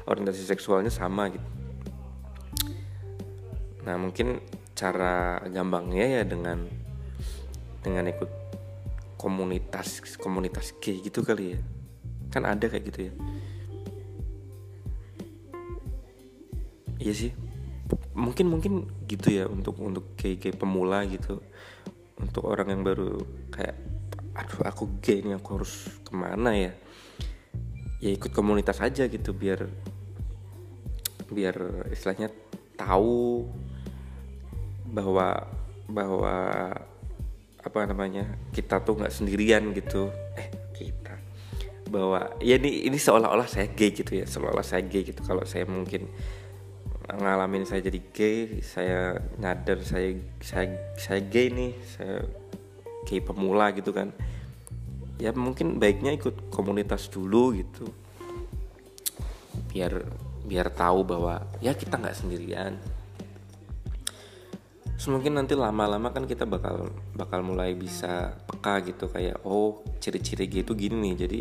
orientasi 0.06 0.44
seksualnya 0.44 0.92
sama 0.92 1.32
gitu. 1.32 1.48
Nah 3.88 3.96
mungkin 4.02 4.42
cara 4.76 5.40
gampangnya 5.48 6.22
ya 6.22 6.24
dengan 6.28 6.68
dengan 7.80 8.10
ikut 8.10 8.32
komunitas 9.16 10.04
komunitas 10.18 10.76
gay 10.82 11.00
gitu 11.00 11.24
kali 11.24 11.56
ya. 11.56 11.60
Kan 12.34 12.44
ada 12.44 12.68
kayak 12.68 12.84
gitu 12.92 13.00
ya. 13.10 13.14
Iya 17.00 17.14
sih 17.14 17.45
mungkin 18.16 18.48
mungkin 18.48 18.74
gitu 19.06 19.28
ya 19.32 19.46
untuk 19.46 19.76
untuk 19.84 20.16
kayak 20.16 20.40
kayak 20.42 20.58
pemula 20.58 21.04
gitu. 21.06 21.44
Untuk 22.16 22.48
orang 22.48 22.72
yang 22.72 22.82
baru 22.82 23.20
kayak 23.52 23.76
aduh 24.36 24.64
aku 24.68 25.00
gay 25.04 25.20
ini 25.24 25.36
aku 25.36 25.60
harus 25.60 25.88
ke 26.04 26.12
mana 26.16 26.56
ya? 26.56 26.72
Ya 28.00 28.10
ikut 28.16 28.32
komunitas 28.32 28.80
aja 28.80 29.08
gitu 29.08 29.36
biar 29.36 29.68
biar 31.28 31.88
istilahnya 31.92 32.32
tahu 32.80 33.48
bahwa 34.88 35.44
bahwa 35.90 36.36
apa 37.66 37.80
namanya 37.90 38.30
kita 38.54 38.80
tuh 38.80 38.96
nggak 38.96 39.12
sendirian 39.12 39.76
gitu. 39.76 40.08
Eh 40.40 40.48
kita. 40.72 41.20
Bahwa 41.92 42.32
ya 42.40 42.56
ini 42.56 42.88
ini 42.88 42.96
seolah-olah 42.96 43.50
saya 43.50 43.68
gay 43.76 43.92
gitu 43.92 44.16
ya 44.16 44.24
seolah-olah 44.24 44.64
saya 44.64 44.88
gay 44.88 45.04
gitu. 45.04 45.20
Kalau 45.26 45.44
saya 45.44 45.68
mungkin 45.68 46.08
ngalamin 47.06 47.70
saya 47.70 47.86
jadi 47.86 48.00
gay 48.10 48.38
saya 48.66 49.22
nyadar 49.38 49.78
saya 49.86 50.18
saya 50.42 50.74
saya 50.98 51.22
gay 51.22 51.54
nih 51.54 51.78
saya 51.86 52.26
gay 53.06 53.22
pemula 53.22 53.70
gitu 53.78 53.94
kan. 53.94 54.10
Ya 55.22 55.32
mungkin 55.32 55.78
baiknya 55.78 56.18
ikut 56.18 56.50
komunitas 56.50 57.08
dulu 57.14 57.54
gitu. 57.54 57.86
Biar 59.70 60.02
biar 60.46 60.68
tahu 60.74 61.06
bahwa 61.06 61.46
ya 61.62 61.78
kita 61.78 62.02
nggak 62.02 62.18
sendirian. 62.18 62.74
Terus 64.96 65.08
mungkin 65.12 65.38
nanti 65.38 65.54
lama-lama 65.54 66.10
kan 66.10 66.26
kita 66.26 66.50
bakal 66.50 66.90
bakal 67.14 67.46
mulai 67.46 67.78
bisa 67.78 68.34
peka 68.50 68.82
gitu 68.82 69.06
kayak 69.12 69.46
oh 69.46 69.86
ciri-ciri 70.02 70.50
gitu 70.50 70.74
gini 70.74 70.98
nih. 70.98 71.14
Jadi 71.14 71.40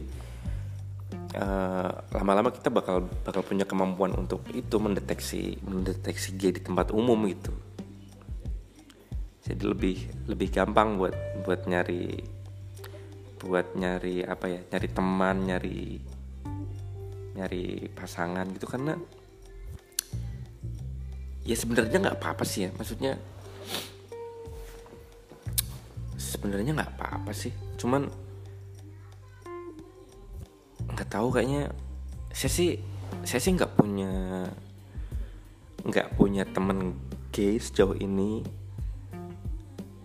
eh, 1.35 1.90
lama-lama 2.14 2.55
kita 2.55 2.70
bakal 2.70 3.11
bakal 3.27 3.42
punya 3.42 3.66
kemampuan 3.66 4.14
untuk 4.14 4.47
itu 4.55 4.79
mendeteksi 4.79 5.59
mendeteksi 5.66 6.38
G 6.38 6.55
di 6.55 6.61
tempat 6.62 6.94
umum 6.94 7.18
gitu. 7.27 7.51
Jadi 9.44 9.62
lebih 9.66 9.97
lebih 10.31 10.49
gampang 10.49 10.97
buat 10.97 11.12
buat 11.44 11.68
nyari 11.68 12.23
buat 13.44 13.77
nyari 13.77 14.25
apa 14.25 14.47
ya 14.49 14.61
nyari 14.73 14.88
teman 14.88 15.37
nyari 15.44 15.81
nyari 17.37 17.64
pasangan 17.92 18.49
gitu. 18.57 18.64
Karena 18.64 18.97
ya 21.44 21.57
sebenarnya 21.59 21.99
nggak 22.09 22.16
apa-apa 22.16 22.44
sih 22.49 22.64
ya. 22.64 22.70
Maksudnya 22.73 23.20
sebenarnya 26.16 26.73
nggak 26.73 26.92
apa-apa 26.97 27.37
sih. 27.37 27.53
Cuman 27.77 28.09
nggak 30.92 31.09
tahu 31.09 31.29
kayaknya. 31.33 31.73
Saya 32.35 32.51
sih 32.51 32.70
saya 33.23 33.40
sih 33.40 33.55
nggak 33.55 33.79
punya 33.79 34.12
nggak 35.85 36.16
punya 36.16 36.42
temen 36.49 36.99
gay 37.33 37.57
sejauh 37.57 37.97
ini. 37.97 38.44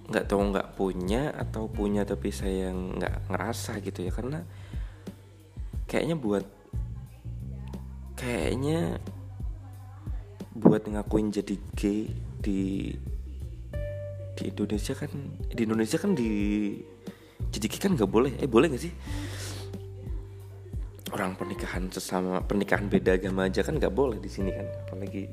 Nggak 0.10 0.26
tahu 0.26 0.42
nggak 0.54 0.74
punya 0.74 1.34
atau 1.36 1.70
punya 1.70 2.06
tapi 2.06 2.34
saya 2.34 2.72
nggak 2.72 3.30
ngerasa 3.30 3.82
gitu 3.84 4.06
ya. 4.06 4.12
Karena 4.14 4.40
kayaknya 5.90 6.16
buat 6.16 6.46
kayaknya 8.20 9.00
buat 10.60 10.84
ngakuin 10.84 11.32
jadi 11.32 11.56
gay 11.76 12.12
di 12.40 12.92
di 14.40 14.44
Indonesia 14.48 14.96
kan 14.96 15.12
di 15.52 15.62
Indonesia 15.64 15.98
kan 16.00 16.16
di 16.16 16.30
jadi 17.50 17.68
kan 17.80 17.96
nggak 17.96 18.12
boleh. 18.12 18.34
Eh 18.40 18.50
boleh 18.50 18.72
nggak 18.72 18.84
sih 18.84 18.94
orang 21.10 21.34
pernikahan 21.34 21.90
sesama 21.90 22.42
pernikahan 22.46 22.86
beda 22.86 23.18
agama 23.18 23.50
aja 23.50 23.66
kan 23.66 23.78
nggak 23.78 23.94
boleh 23.94 24.18
di 24.22 24.30
sini 24.30 24.54
kan. 24.54 24.68
Apalagi 24.88 25.24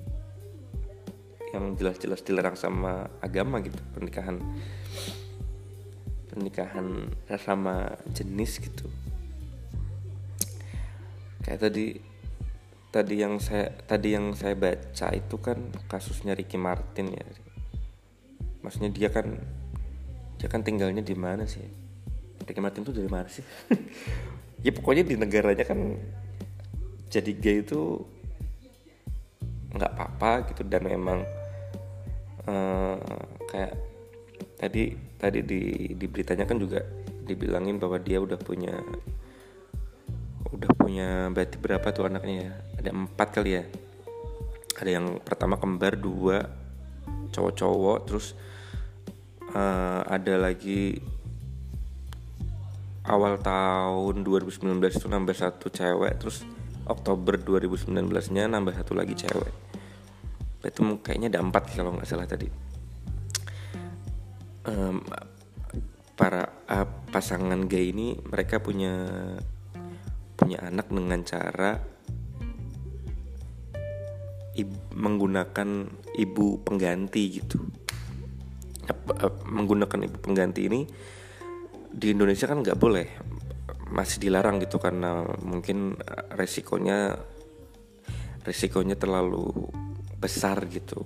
yang 1.52 1.72
jelas-jelas 1.78 2.20
dilarang 2.24 2.56
sama 2.56 3.08
agama 3.20 3.60
gitu. 3.64 3.78
Pernikahan 3.96 4.36
pernikahan 6.32 6.86
sama 7.40 7.96
jenis 8.12 8.60
gitu. 8.60 8.88
Kayak 11.44 11.70
tadi 11.70 11.86
tadi 12.92 13.14
yang 13.20 13.36
saya 13.40 13.72
tadi 13.84 14.16
yang 14.16 14.32
saya 14.32 14.56
baca 14.56 15.08
itu 15.12 15.36
kan 15.40 15.58
kasusnya 15.88 16.32
Ricky 16.32 16.60
Martin 16.60 17.12
ya. 17.12 17.26
Maksudnya 18.64 18.90
dia 18.90 19.08
kan 19.12 19.38
dia 20.36 20.48
kan 20.52 20.60
tinggalnya 20.60 21.00
di 21.00 21.16
mana 21.16 21.48
sih? 21.48 21.86
Ricky 22.46 22.62
Martin 22.62 22.86
tuh 22.86 22.94
dari 22.94 23.10
mana 23.10 23.26
sih 23.26 23.42
ya 24.66 24.74
pokoknya 24.74 25.06
di 25.06 25.14
negaranya 25.14 25.62
kan 25.62 25.94
jadi 27.06 27.30
gay 27.38 27.62
itu 27.62 28.02
nggak 29.70 29.92
apa-apa 29.94 30.50
gitu. 30.50 30.66
Dan 30.66 30.90
memang 30.90 31.22
uh, 32.50 32.98
kayak 33.46 33.78
tadi 34.58 34.98
tadi 35.14 35.40
di 35.46 35.62
di 35.94 36.06
beritanya 36.10 36.42
kan 36.42 36.58
juga 36.58 36.82
dibilangin 37.22 37.78
bahwa 37.78 38.02
dia 38.02 38.18
udah 38.18 38.38
punya 38.42 38.74
udah 40.50 40.70
punya 40.74 41.30
berarti 41.30 41.56
berapa 41.62 41.86
tuh 41.94 42.10
anaknya 42.10 42.50
ya? 42.50 42.52
Ada 42.82 42.90
empat 42.90 43.28
kali 43.30 43.50
ya? 43.54 43.64
Ada 44.82 44.90
yang 44.98 45.22
pertama 45.22 45.54
kembar 45.62 45.94
dua 45.94 46.42
cowok-cowok 47.30 47.98
terus 48.08 48.34
uh, 49.54 50.02
ada 50.06 50.34
lagi 50.40 50.98
awal 53.06 53.38
tahun 53.38 54.26
2019 54.26 54.82
itu 54.82 55.06
nambah 55.06 55.34
satu 55.34 55.70
cewek 55.70 56.18
terus 56.18 56.42
Oktober 56.86 57.38
2019 57.38 57.90
nya 58.34 58.46
nambah 58.46 58.74
satu 58.74 58.94
lagi 58.94 59.18
cewek. 59.18 59.54
Itu 60.62 60.82
kayaknya 61.02 61.30
ada 61.34 61.42
empat 61.42 61.74
kalau 61.74 61.94
nggak 61.94 62.06
salah 62.06 62.26
tadi. 62.26 62.46
Um, 64.66 65.02
para 66.18 66.66
uh, 66.66 66.86
pasangan 67.14 67.70
gay 67.70 67.94
ini 67.94 68.18
mereka 68.26 68.58
punya 68.58 69.06
punya 70.34 70.58
anak 70.66 70.90
dengan 70.90 71.22
cara 71.22 71.78
ibu, 74.58 74.76
menggunakan 74.94 75.70
ibu 76.18 76.46
pengganti 76.62 77.22
gitu. 77.42 77.58
Menggunakan 79.46 80.06
ibu 80.06 80.16
pengganti 80.18 80.66
ini 80.66 80.80
di 81.92 82.12
Indonesia 82.12 82.46
kan 82.46 82.62
nggak 82.62 82.78
boleh 82.78 83.08
masih 83.90 84.18
dilarang 84.18 84.58
gitu 84.62 84.82
karena 84.82 85.22
mungkin 85.46 85.94
resikonya 86.34 87.14
resikonya 88.42 88.98
terlalu 88.98 89.50
besar 90.18 90.66
gitu 90.66 91.02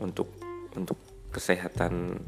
untuk 0.00 0.32
untuk 0.76 0.96
kesehatan 1.32 2.20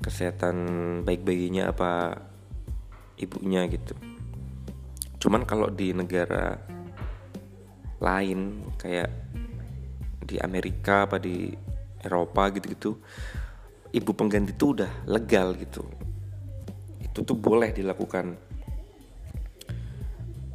kesehatan 0.00 0.56
baik 1.04 1.24
bayinya 1.24 1.72
apa 1.72 2.16
ibunya 3.20 3.68
gitu. 3.68 3.92
Cuman 5.20 5.44
kalau 5.44 5.68
di 5.68 5.92
negara 5.92 6.56
lain 8.00 8.64
kayak 8.80 9.12
di 10.24 10.40
Amerika 10.40 11.04
apa 11.04 11.20
di 11.20 11.52
Eropa 12.00 12.48
gitu-gitu 12.48 12.96
ibu 13.92 14.10
pengganti 14.16 14.56
itu 14.56 14.72
udah 14.72 15.04
legal 15.04 15.52
gitu 15.60 15.84
itu 17.20 17.36
tuh 17.36 17.36
boleh 17.36 17.68
dilakukan. 17.76 18.32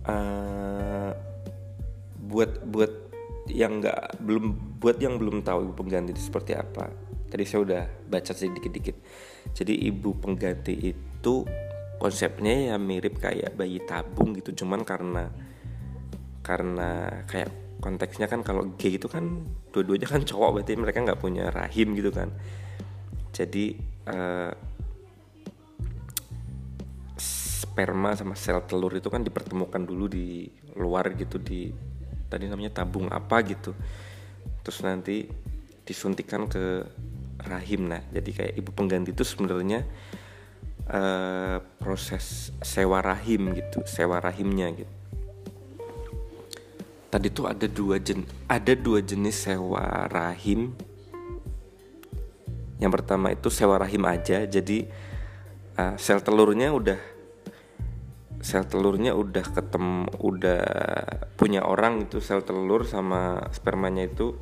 Uh, 0.05 1.13
buat 2.25 2.65
buat 2.65 2.89
yang 3.53 3.77
nggak 3.77 4.17
belum 4.25 4.77
buat 4.81 4.97
yang 4.97 5.21
belum 5.21 5.45
tahu 5.45 5.69
ibu 5.69 5.73
pengganti 5.77 6.17
itu 6.17 6.25
seperti 6.25 6.57
apa. 6.57 6.89
Tadi 7.29 7.45
saya 7.45 7.61
udah 7.61 7.83
baca 8.09 8.33
sedikit 8.33 8.73
dikit 8.73 8.97
jadi 9.53 9.73
ibu 9.93 10.17
pengganti 10.17 10.73
itu 10.73 11.45
konsepnya 12.01 12.73
ya 12.73 12.75
mirip 12.81 13.21
kayak 13.21 13.53
bayi 13.53 13.77
tabung 13.85 14.33
gitu. 14.33 14.65
Cuman 14.65 14.81
karena 14.81 15.29
karena 16.41 17.21
kayak 17.29 17.79
konteksnya 17.81 18.25
kan 18.25 18.41
kalau 18.41 18.73
gay 18.79 18.97
itu 18.97 19.05
kan 19.05 19.45
dua-duanya 19.69 20.09
kan 20.09 20.25
cowok 20.25 20.61
berarti 20.61 20.73
mereka 20.73 21.05
nggak 21.05 21.21
punya 21.21 21.53
rahim 21.53 21.93
gitu 21.93 22.09
kan. 22.09 22.33
Jadi 23.35 23.77
uh, 24.09 24.51
sperma 27.75 28.15
sama 28.15 28.39
sel 28.39 28.63
telur 28.63 28.95
itu 28.95 29.11
kan 29.11 29.19
dipertemukan 29.19 29.83
dulu 29.83 30.07
di 30.07 30.47
luar 30.79 31.11
gitu 31.19 31.35
di 31.35 31.75
tadi 32.31 32.47
namanya 32.47 32.79
tabung 32.79 33.11
apa 33.11 33.43
gitu. 33.43 33.75
Terus 34.63 34.79
nanti 34.79 35.27
disuntikan 35.83 36.47
ke 36.47 36.87
rahim. 37.43 37.91
Nah 37.91 37.99
jadi 38.15 38.31
kayak 38.31 38.53
ibu 38.63 38.71
pengganti 38.71 39.11
itu 39.11 39.27
sebenarnya 39.27 39.83
uh, 40.87 41.59
proses 41.75 42.55
sewa 42.63 43.03
rahim 43.03 43.51
gitu 43.51 43.83
sewa 43.83 44.23
rahimnya 44.23 44.71
gitu. 44.71 44.93
Tadi 47.11 47.27
tuh 47.27 47.51
ada 47.51 47.67
dua 47.67 47.99
jen 47.99 48.23
ada 48.47 48.71
dua 48.71 49.03
jenis 49.03 49.51
sewa 49.51 50.07
rahim. 50.07 50.71
Yang 52.79 52.91
pertama 53.03 53.35
itu 53.35 53.51
sewa 53.51 53.75
rahim 53.75 54.07
aja 54.07 54.47
jadi 54.47 54.87
uh, 55.75 55.99
sel 55.99 56.23
telurnya 56.23 56.71
udah 56.71 57.14
sel 58.45 58.61
telurnya 58.69 59.17
udah 59.17 59.41
ketemu 59.41 60.05
udah 60.21 60.61
punya 61.33 61.65
orang 61.65 62.05
itu 62.05 62.21
sel 62.21 62.45
telur 62.45 62.85
sama 62.85 63.41
spermanya 63.49 64.05
itu 64.05 64.37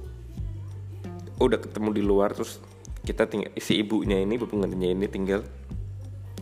udah 1.39 1.63
ketemu 1.63 1.89
di 1.95 2.03
luar 2.03 2.35
terus 2.35 2.59
kita 3.07 3.31
tinggal 3.31 3.55
si 3.55 3.79
ibunya 3.79 4.19
ini 4.19 4.35
ibu 4.35 4.43
penggantinya 4.43 4.91
ini 4.91 5.07
tinggal 5.07 5.47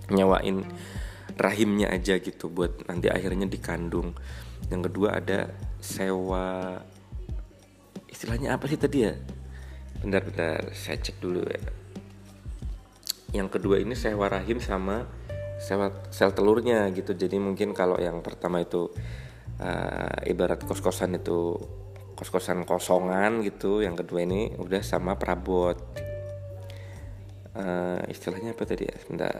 nyawain 0.10 0.65
rahimnya 1.38 1.93
aja 1.93 2.17
gitu 2.17 2.50
buat 2.50 2.86
nanti 2.89 3.08
akhirnya 3.08 3.45
dikandung. 3.45 4.17
Yang 4.69 4.91
kedua 4.91 5.21
ada 5.21 5.54
sewa 5.82 6.78
istilahnya 8.10 8.58
apa 8.58 8.65
sih 8.69 8.78
tadi 8.78 9.06
ya? 9.06 9.13
Bentar-bentar 10.02 10.74
saya 10.74 10.97
cek 10.97 11.17
dulu 11.17 11.45
ya. 11.45 11.62
Yang 13.32 13.58
kedua 13.58 13.80
ini 13.80 13.95
sewa 13.95 14.28
rahim 14.28 14.60
sama 14.60 15.08
sewa 15.62 15.93
sel 16.10 16.34
telurnya 16.34 16.89
gitu. 16.89 17.13
Jadi 17.13 17.38
mungkin 17.38 17.78
kalau 17.78 18.02
yang 18.02 18.26
pertama 18.26 18.60
itu 18.65 18.89
uh, 19.62 20.17
ibarat 20.26 20.65
kos-kosan 20.65 21.21
itu 21.21 21.56
kos-kosan 22.17 22.65
kosongan 22.65 23.45
gitu 23.45 23.82
yang 23.86 23.93
kedua 23.93 24.26
ini 24.26 24.58
udah 24.58 24.82
sama 24.82 25.15
perabot. 25.21 25.78
Uh, 27.52 28.02
istilahnya 28.10 28.58
apa 28.58 28.63
tadi 28.65 28.89
ya? 28.89 28.95
Sebentar 29.06 29.36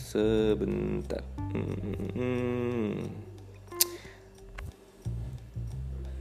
sebentar. 0.00 1.22
Hmm. 1.50 3.30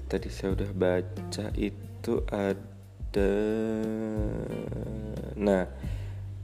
tadi 0.10 0.26
saya 0.34 0.58
udah 0.58 0.72
baca 0.74 1.46
itu 1.54 2.14
ada. 2.34 3.34
Nah 5.38 5.70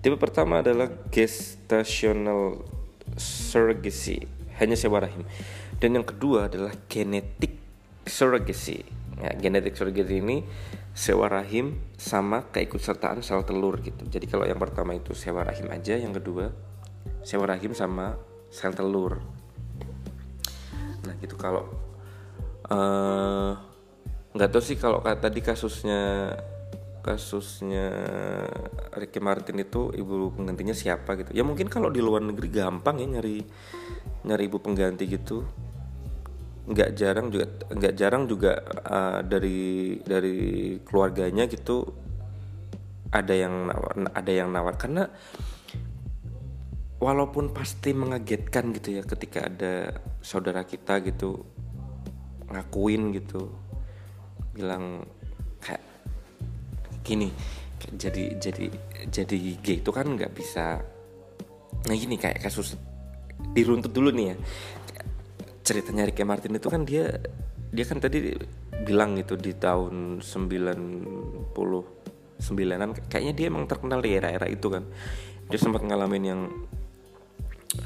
tipe 0.05 0.21
pertama 0.21 0.61
adalah 0.61 0.85
gestational 1.09 2.61
surrogacy 3.55 4.27
hanya 4.59 4.75
sewa 4.75 4.99
rahim 4.99 5.23
dan 5.79 5.95
yang 5.95 6.03
kedua 6.03 6.51
adalah 6.51 6.75
genetic 6.91 7.55
surrogacy 8.03 8.83
ya, 9.23 9.31
genetic 9.39 9.79
surrogacy 9.79 10.19
ini 10.19 10.43
sewa 10.95 11.27
rahim 11.27 11.75
sama 11.99 12.47
keikutsertaan 12.55 13.19
sel 13.19 13.43
telur 13.43 13.83
gitu. 13.83 14.07
Jadi 14.07 14.31
kalau 14.31 14.47
yang 14.47 14.55
pertama 14.55 14.95
itu 14.95 15.11
sewa 15.11 15.43
rahim 15.43 15.67
aja, 15.67 15.99
yang 15.99 16.15
kedua 16.15 16.55
sewa 17.19 17.51
rahim 17.51 17.75
sama 17.75 18.15
sel 18.47 18.71
telur. 18.71 19.19
Nah 21.03 21.13
gitu 21.19 21.35
kalau 21.35 21.67
uh, 22.71 23.59
nggak 24.31 24.49
tahu 24.55 24.63
sih 24.63 24.79
kalau 24.79 25.03
tadi 25.03 25.43
kasusnya 25.43 26.31
kasusnya 27.05 27.93
Ricky 28.97 29.21
Martin 29.21 29.61
itu 29.61 29.93
ibu 29.93 30.33
penggantinya 30.33 30.73
siapa 30.73 31.13
gitu. 31.21 31.37
Ya 31.37 31.45
mungkin 31.45 31.69
kalau 31.69 31.93
di 31.93 32.01
luar 32.01 32.25
negeri 32.25 32.49
gampang 32.49 32.97
ya 32.97 33.05
nyari 33.05 33.45
nyari 34.25 34.43
ibu 34.49 34.57
pengganti 34.57 35.05
gitu. 35.05 35.45
Nggak 36.65 36.97
jarang 36.97 37.29
juga 37.29 37.45
nggak 37.69 37.93
jarang 37.93 38.25
juga 38.25 38.57
uh, 38.89 39.21
dari 39.21 40.01
dari 40.01 40.37
keluarganya 40.81 41.45
gitu 41.45 41.85
ada 43.13 43.37
yang 43.37 43.69
nawar, 43.69 43.93
ada 44.09 44.31
yang 44.33 44.49
nawar. 44.49 44.73
Karena 44.73 45.05
walaupun 46.97 47.53
pasti 47.53 47.93
mengagetkan 47.93 48.73
gitu 48.73 48.97
ya 48.97 49.05
ketika 49.05 49.45
ada 49.45 50.01
saudara 50.25 50.65
kita 50.65 51.05
gitu 51.05 51.45
ngakuin 52.49 53.13
gitu. 53.13 53.53
Bilang 54.57 55.05
gini 57.05 57.29
jadi 57.93 58.41
jadi 58.41 58.65
jadi 59.13 59.37
gay 59.61 59.85
itu 59.85 59.91
kan 59.93 60.09
nggak 60.09 60.33
bisa 60.33 60.81
nah 61.85 61.93
gini 61.93 62.17
kayak 62.17 62.41
kasus 62.41 62.73
diruntut 63.55 63.91
dulu 63.91 64.11
nih 64.11 64.27
ya. 64.33 64.35
Ceritanya 65.65 66.05
Ricky 66.07 66.23
Martin 66.23 66.55
itu 66.55 66.69
kan 66.69 66.85
dia 66.85 67.19
dia 67.75 67.85
kan 67.85 67.99
tadi 67.99 68.37
bilang 68.85 69.17
gitu 69.19 69.35
di 69.35 69.53
tahun 69.57 70.21
99-an 70.21 72.93
kayaknya 73.09 73.33
dia 73.33 73.47
emang 73.49 73.65
terkenal 73.67 74.01
di 74.03 74.15
era-era 74.15 74.47
itu 74.47 74.69
kan. 74.71 74.83
Dia 75.49 75.59
sempat 75.59 75.83
ngalamin 75.83 76.23
yang 76.23 76.49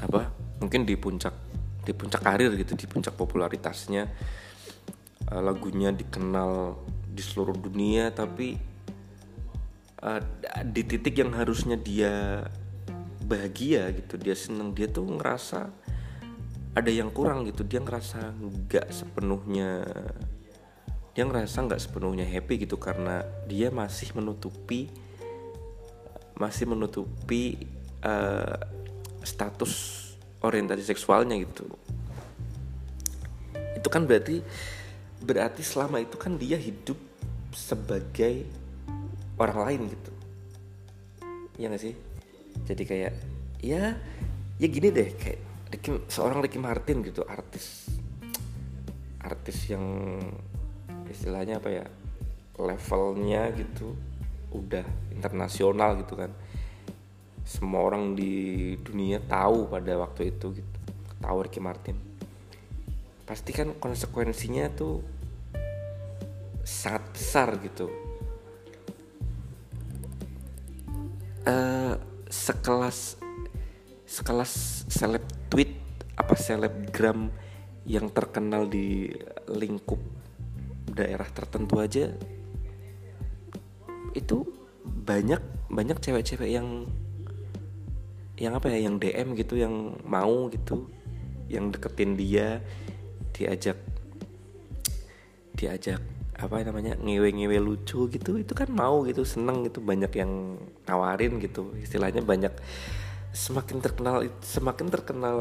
apa 0.00 0.30
mungkin 0.62 0.86
di 0.86 0.94
puncak 0.94 1.34
di 1.82 1.92
puncak 1.96 2.22
karir 2.22 2.54
gitu 2.54 2.76
di 2.76 2.86
puncak 2.86 3.16
popularitasnya. 3.16 4.06
Uh, 5.30 5.42
lagunya 5.44 5.94
dikenal 5.94 6.74
di 7.10 7.22
seluruh 7.22 7.54
dunia 7.54 8.10
tapi 8.10 8.58
uh, 10.04 10.20
di 10.64 10.82
titik 10.84 11.20
yang 11.20 11.32
harusnya 11.36 11.76
dia 11.76 12.44
bahagia 13.24 13.86
gitu 13.94 14.18
dia 14.18 14.34
seneng 14.34 14.74
dia 14.74 14.90
tuh 14.90 15.06
ngerasa 15.06 15.70
ada 16.70 16.90
yang 16.90 17.10
kurang 17.10 17.46
gitu. 17.46 17.66
Dia 17.66 17.82
ngerasa 17.82 18.34
nggak 18.38 18.86
sepenuhnya 18.90 19.86
dia 21.10 21.26
ngerasa 21.26 21.66
nggak 21.66 21.82
sepenuhnya 21.82 22.22
happy 22.22 22.62
gitu 22.66 22.78
karena 22.78 23.26
dia 23.50 23.68
masih 23.74 24.14
menutupi 24.14 24.86
masih 26.38 26.70
menutupi 26.70 27.58
uh, 28.00 28.56
status 29.20 30.06
orientasi 30.40 30.86
seksualnya 30.86 31.36
gitu. 31.42 31.68
Itu 33.76 33.88
kan 33.92 34.06
berarti 34.08 34.40
berarti 35.20 35.60
selama 35.60 36.00
itu 36.00 36.16
kan 36.16 36.40
dia 36.40 36.56
hidup 36.56 36.96
sebagai 37.52 38.48
orang 39.40 39.58
lain 39.68 39.80
gitu. 39.88 40.12
Ya 41.56 41.72
gak 41.72 41.80
sih? 41.80 41.94
Jadi 42.68 42.82
kayak 42.84 43.12
ya 43.60 43.96
ya 44.60 44.66
gini 44.68 44.88
deh 44.92 45.08
kayak 45.16 45.40
Ricky, 45.70 45.90
seorang 46.12 46.44
Ricky 46.44 46.60
Martin 46.60 47.00
gitu 47.00 47.24
artis. 47.24 47.88
Artis 49.20 49.68
yang 49.72 50.16
istilahnya 51.08 51.60
apa 51.60 51.68
ya 51.72 51.84
levelnya 52.60 53.50
gitu 53.56 53.96
udah 54.52 54.84
internasional 55.14 55.96
gitu 56.00 56.16
kan. 56.16 56.32
Semua 57.44 57.82
orang 57.82 58.14
di 58.14 58.76
dunia 58.78 59.18
tahu 59.24 59.66
pada 59.72 59.96
waktu 59.98 60.36
itu 60.36 60.60
gitu 60.60 60.76
tahu 61.20 61.36
Ricky 61.44 61.60
Martin. 61.60 61.96
Pasti 63.28 63.52
kan 63.54 63.76
konsekuensinya 63.76 64.72
tuh 64.74 65.04
sangat 66.64 67.04
besar 67.12 67.48
gitu 67.60 67.99
uh, 71.46 71.94
sekelas 72.26 73.20
sekelas 74.04 74.84
seleb 74.90 75.22
tweet 75.46 75.78
apa 76.18 76.34
selebgram 76.34 77.30
yang 77.86 78.12
terkenal 78.12 78.66
di 78.68 79.08
lingkup 79.48 79.98
daerah 80.90 81.26
tertentu 81.30 81.80
aja 81.80 82.10
itu 84.12 84.42
banyak 84.84 85.40
banyak 85.70 85.98
cewek-cewek 86.02 86.50
yang 86.50 86.90
yang 88.40 88.56
apa 88.56 88.72
ya 88.72 88.88
yang 88.88 88.98
DM 88.98 89.38
gitu 89.38 89.60
yang 89.60 90.00
mau 90.02 90.50
gitu 90.50 90.90
yang 91.46 91.70
deketin 91.70 92.18
dia 92.18 92.58
diajak 93.36 93.78
diajak 95.54 96.02
apa 96.40 96.64
namanya 96.64 96.96
ngewe-ngewe 96.96 97.60
lucu 97.60 98.08
gitu 98.08 98.40
itu 98.40 98.52
kan 98.56 98.72
mau 98.72 99.04
gitu 99.04 99.28
seneng 99.28 99.68
gitu 99.68 99.84
banyak 99.84 100.12
yang 100.16 100.56
nawarin 100.88 101.36
gitu. 101.38 101.76
Istilahnya 101.76 102.24
banyak 102.24 102.56
semakin 103.30 103.78
terkenal 103.84 104.26
semakin 104.40 104.86
terkenal 104.88 105.38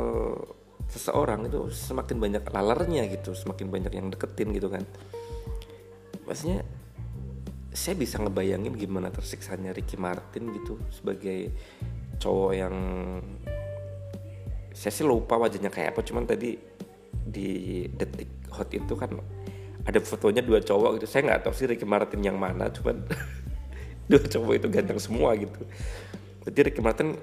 seseorang 0.92 1.48
itu 1.48 1.72
semakin 1.72 2.18
banyak 2.20 2.44
lalernya 2.52 3.08
gitu 3.08 3.32
semakin 3.32 3.72
banyak 3.72 3.94
yang 3.96 4.12
deketin 4.12 4.52
gitu 4.52 4.68
kan. 4.68 4.84
Maksudnya 6.28 6.68
saya 7.74 7.96
bisa 7.96 8.20
ngebayangin 8.20 8.76
gimana 8.76 9.08
tersiksanya 9.14 9.72
Ricky 9.72 9.96
Martin 9.96 10.52
gitu 10.52 10.82
sebagai 10.92 11.54
cowok 12.20 12.52
yang 12.52 12.76
saya 14.74 14.92
sih 14.94 15.06
lupa 15.08 15.40
wajahnya 15.40 15.72
kayak 15.72 15.96
apa 15.96 16.02
cuman 16.04 16.28
tadi 16.28 16.60
di 17.30 17.86
detik 17.94 18.50
hot 18.50 18.74
itu 18.74 18.94
kan 18.98 19.14
ada 19.90 20.00
fotonya 20.06 20.46
dua 20.46 20.62
cowok 20.62 21.02
gitu. 21.02 21.06
Saya 21.10 21.26
nggak 21.26 21.50
tahu 21.50 21.54
sih 21.58 21.66
Ricky 21.66 21.90
Martin 21.90 22.22
yang 22.22 22.38
mana 22.38 22.70
cuman 22.70 23.02
dua 24.10 24.22
cowok 24.22 24.54
itu 24.62 24.68
ganteng 24.70 25.02
semua 25.02 25.34
gitu. 25.34 25.66
Jadi 26.46 26.60
Ricky 26.70 26.82
Martin 26.86 27.18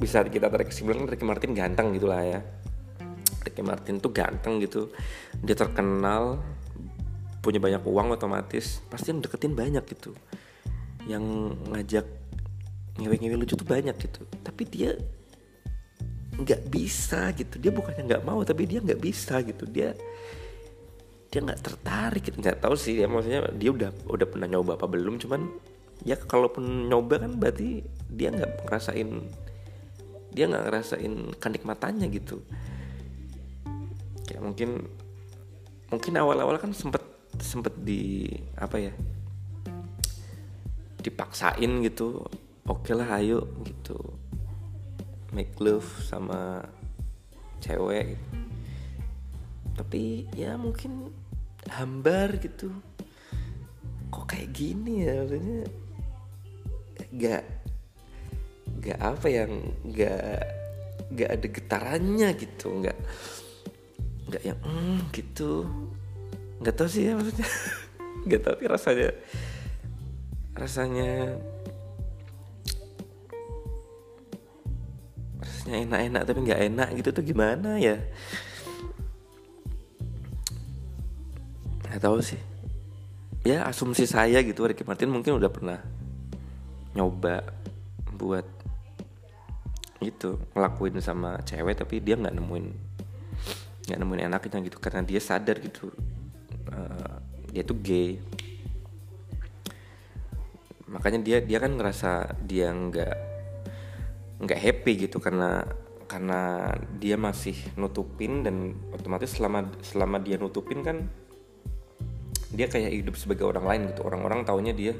bisa 0.00 0.24
kita 0.24 0.48
tarik 0.48 0.72
kesimpulan 0.72 1.04
Ricky 1.04 1.28
Martin 1.28 1.52
ganteng 1.52 1.92
gitulah 1.92 2.24
ya. 2.24 2.40
Ricky 3.44 3.60
Martin 3.60 4.00
tuh 4.00 4.10
ganteng 4.10 4.58
gitu. 4.64 4.88
Dia 5.44 5.54
terkenal 5.54 6.40
punya 7.44 7.62
banyak 7.62 7.84
uang 7.86 8.16
otomatis 8.16 8.82
pasti 8.88 9.12
yang 9.12 9.20
deketin 9.20 9.52
banyak 9.52 9.84
gitu. 9.92 10.16
Yang 11.04 11.24
ngajak 11.68 12.06
ngewe-ngewe 12.98 13.36
lucu 13.36 13.54
tuh 13.54 13.68
banyak 13.68 13.94
gitu. 14.00 14.24
Tapi 14.42 14.62
dia 14.64 14.96
nggak 16.38 16.72
bisa 16.72 17.36
gitu. 17.36 17.60
Dia 17.60 17.70
bukannya 17.74 18.02
nggak 18.08 18.24
mau 18.24 18.40
tapi 18.48 18.64
dia 18.64 18.80
nggak 18.80 19.00
bisa 19.00 19.44
gitu. 19.44 19.68
Dia 19.68 19.92
dia 21.28 21.40
nggak 21.44 21.60
tertarik 21.60 22.24
nggak 22.32 22.58
tahu 22.64 22.74
sih 22.74 23.04
ya 23.04 23.06
maksudnya 23.06 23.44
dia 23.52 23.70
udah 23.72 23.90
udah 24.08 24.26
pernah 24.28 24.48
nyoba 24.48 24.80
apa 24.80 24.88
belum 24.88 25.20
cuman 25.20 25.44
ya 26.06 26.16
kalaupun 26.16 26.88
nyoba 26.88 27.20
kan 27.20 27.36
berarti 27.36 27.84
dia 28.08 28.32
nggak 28.32 28.64
ngerasain 28.64 29.08
dia 30.32 30.44
nggak 30.48 30.64
ngerasain 30.68 31.14
kenikmatannya 31.36 32.06
gitu 32.08 32.40
ya 34.32 34.40
mungkin 34.40 34.88
mungkin 35.92 36.12
awal-awal 36.16 36.56
kan 36.56 36.72
sempet 36.72 37.00
sempet 37.40 37.76
di 37.84 38.28
apa 38.56 38.76
ya 38.80 38.92
dipaksain 41.04 41.84
gitu 41.84 42.24
oke 42.64 42.84
okay 42.84 42.94
lah 42.96 43.20
ayo 43.20 43.44
gitu 43.64 43.96
make 45.32 45.52
love 45.60 45.86
sama 46.04 46.64
cewek 47.60 48.16
gitu. 48.16 48.47
Tapi 49.78 50.26
ya 50.34 50.58
mungkin 50.58 51.14
hambar 51.70 52.34
gitu. 52.42 52.74
Kok 54.10 54.26
kayak 54.26 54.50
gini 54.50 55.06
ya? 55.06 55.22
Maksudnya 55.22 55.62
gak 57.14 57.44
gak 58.82 58.98
apa 58.98 59.26
yang 59.30 59.52
gak 59.94 60.42
gak 61.14 61.30
ada 61.38 61.46
getarannya 61.46 62.28
gitu. 62.34 62.66
Nggak 62.82 62.98
nggak 64.28 64.42
yang 64.44 64.60
mm, 64.60 64.98
gitu. 65.14 65.64
Nggak 66.58 66.74
tahu 66.74 66.88
sih 66.90 67.06
ya 67.06 67.14
maksudnya. 67.14 67.48
Nggak 68.26 68.42
tahu 68.44 68.54
sih 68.58 68.68
rasanya. 68.68 69.08
Rasanya 70.58 71.38
rasanya 75.38 75.84
enak-enak 75.86 76.22
tapi 76.24 76.38
nggak 76.48 76.62
enak 76.72 76.88
gitu 76.98 77.08
tuh 77.12 77.24
gimana 77.24 77.76
ya 77.76 78.00
nggak 81.98 82.14
tahu 82.14 82.22
sih. 82.22 82.38
Ya 83.42 83.66
asumsi 83.66 84.06
saya 84.06 84.38
gitu 84.46 84.62
Ricky 84.62 84.86
Martin 84.86 85.10
mungkin 85.10 85.34
udah 85.34 85.50
pernah 85.50 85.82
nyoba 86.94 87.42
buat 88.14 88.46
itu 89.98 90.38
ngelakuin 90.54 91.02
sama 91.02 91.42
cewek 91.42 91.74
tapi 91.74 91.98
dia 91.98 92.14
nggak 92.14 92.38
nemuin 92.38 92.66
nggak 93.90 93.98
nemuin 93.98 94.22
enaknya 94.30 94.62
gitu 94.62 94.78
karena 94.78 95.02
dia 95.02 95.18
sadar 95.18 95.58
gitu 95.58 95.90
uh, 96.70 97.18
dia 97.50 97.66
tuh 97.66 97.74
gay. 97.82 98.22
Makanya 100.86 101.18
dia 101.18 101.42
dia 101.42 101.58
kan 101.58 101.74
ngerasa 101.74 102.38
dia 102.46 102.70
nggak 102.70 103.14
nggak 104.38 104.60
happy 104.62 105.10
gitu 105.10 105.18
karena 105.18 105.66
karena 106.06 106.70
dia 106.94 107.18
masih 107.18 107.58
nutupin 107.74 108.46
dan 108.46 108.78
otomatis 108.94 109.34
selama 109.34 109.66
selama 109.82 110.22
dia 110.22 110.38
nutupin 110.38 110.86
kan 110.86 111.10
dia 112.52 112.66
kayak 112.68 112.92
hidup 112.92 113.14
sebagai 113.20 113.44
orang 113.44 113.64
lain 113.68 113.82
gitu. 113.92 114.04
Orang-orang 114.08 114.44
taunya 114.44 114.72
dia 114.72 114.96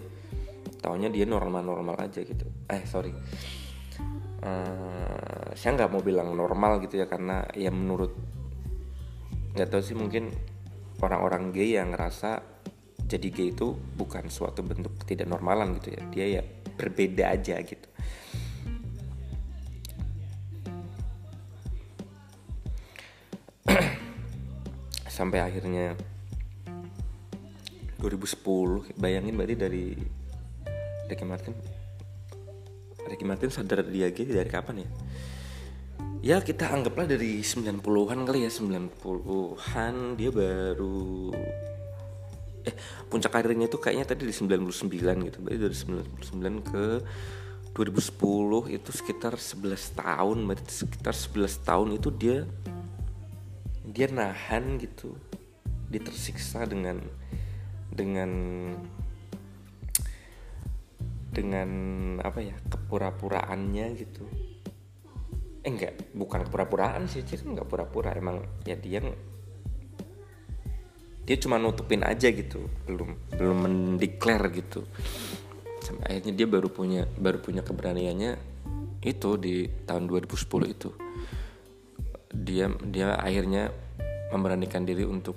taunya 0.79 1.09
dia 1.09 1.25
normal-normal 1.25 1.97
aja 1.99 2.21
gitu. 2.23 2.45
Eh 2.69 2.85
sorry. 2.85 3.13
Uh, 4.39 5.51
saya 5.59 5.75
nggak 5.75 5.91
mau 5.91 5.99
bilang 6.05 6.31
normal 6.37 6.79
gitu 6.85 7.03
ya 7.03 7.11
karena 7.11 7.43
ya 7.59 7.75
menurut 7.75 8.15
nggak 9.59 9.67
tahu 9.67 9.83
sih 9.83 9.99
mungkin 9.99 10.31
orang-orang 11.03 11.51
gay 11.51 11.75
yang 11.75 11.91
ngerasa 11.91 12.39
jadi 13.09 13.29
gay 13.35 13.51
itu 13.51 13.75
bukan 13.75 14.31
suatu 14.31 14.63
bentuk 14.63 14.93
tidak 15.09 15.27
normalan 15.27 15.75
gitu 15.81 15.97
ya. 15.97 16.03
Dia 16.13 16.27
ya 16.39 16.43
berbeda 16.79 17.33
aja 17.35 17.59
gitu. 17.65 17.89
Sampai 25.19 25.43
akhirnya 25.43 25.99
2010 27.99 28.95
bayangin 28.95 29.35
berarti 29.35 29.57
dari 29.59 29.85
Ricky 31.11 31.27
Martin. 31.27 31.55
Ricky 33.09 33.25
Martin 33.27 33.51
sadar 33.51 33.83
dia 33.89 34.13
gay 34.13 34.29
dari 34.29 34.51
kapan 34.51 34.85
ya? 34.85 34.89
Ya 36.19 36.37
kita 36.43 36.71
anggaplah 36.71 37.07
dari 37.07 37.41
90-an 37.41 38.27
kali 38.27 38.45
ya 38.45 38.51
90-an 38.51 39.95
dia 40.19 40.31
baru 40.35 41.31
eh 42.67 42.75
puncak 43.07 43.33
karirnya 43.33 43.71
itu 43.71 43.79
kayaknya 43.81 44.13
tadi 44.13 44.29
di 44.29 44.35
99 44.35 45.27
gitu. 45.31 45.39
Berarti 45.41 45.59
dari 45.63 45.77
99 45.79 46.71
ke 46.71 46.85
2010 47.73 48.75
itu 48.75 48.91
sekitar 48.91 49.35
11 49.39 49.99
tahun. 49.99 50.39
Berarti 50.45 50.73
sekitar 50.87 51.15
11 51.15 51.67
tahun 51.67 51.89
itu 51.97 52.09
dia 52.13 52.39
dia 53.89 54.07
nahan 54.11 54.77
gitu. 54.83 55.17
Dia 55.89 56.03
tersiksa 56.05 56.69
dengan 56.69 57.01
dengan 57.99 58.31
dengan 61.35 61.71
apa 62.23 62.39
ya 62.39 62.55
kepura-puraannya 62.71 63.87
gitu. 63.99 64.25
Eh 65.67 65.71
enggak 65.71 66.15
bukan 66.15 66.47
pura-puraan 66.47 67.11
sih 67.11 67.27
dia 67.27 67.43
kan 67.43 67.59
nggak 67.59 67.67
pura-pura 67.67 68.15
emang 68.15 68.47
ya 68.63 68.79
dia 68.79 69.03
dia 71.29 71.37
cuma 71.37 71.61
nutupin 71.61 72.01
aja 72.07 72.33
gitu 72.33 72.71
belum 72.87 73.35
belum 73.37 73.59
mendeklar 73.67 74.49
gitu. 74.55 74.87
Sampai 75.83 76.17
akhirnya 76.17 76.33
dia 76.39 76.47
baru 76.47 76.71
punya 76.71 77.05
baru 77.05 77.43
punya 77.43 77.67
keberaniannya 77.67 78.33
itu 79.05 79.31
di 79.37 79.69
tahun 79.85 80.09
2010 80.09 80.75
itu. 80.75 80.91
Dia 82.33 82.73
dia 82.89 83.15
akhirnya 83.15 83.69
memberanikan 84.33 84.85
diri 84.89 85.05
untuk 85.05 85.37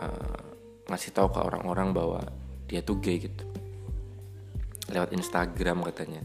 uh, 0.00 0.43
ngasih 0.88 1.10
tahu 1.16 1.32
ke 1.32 1.40
orang-orang 1.40 1.96
bahwa 1.96 2.20
dia 2.68 2.84
tuh 2.84 3.00
gay 3.00 3.20
gitu. 3.20 3.44
Lewat 4.92 5.16
Instagram 5.16 5.84
katanya. 5.88 6.22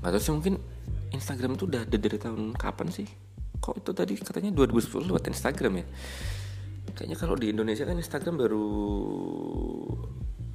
Nggak 0.00 0.10
tahu 0.16 0.22
sih 0.22 0.32
mungkin 0.32 0.54
Instagram 1.10 1.58
tuh 1.58 1.66
udah 1.66 1.82
ada 1.82 1.96
dari 1.98 2.18
tahun 2.18 2.54
kapan 2.54 2.88
sih? 2.94 3.08
Kok 3.60 3.82
itu 3.82 3.90
tadi 3.92 4.14
katanya 4.16 4.50
2010 4.54 5.10
lewat 5.10 5.24
Instagram 5.28 5.72
ya? 5.82 5.86
Kayaknya 6.94 7.16
kalau 7.18 7.34
di 7.36 7.52
Indonesia 7.52 7.84
kan 7.84 7.98
Instagram 7.98 8.34
baru 8.40 8.66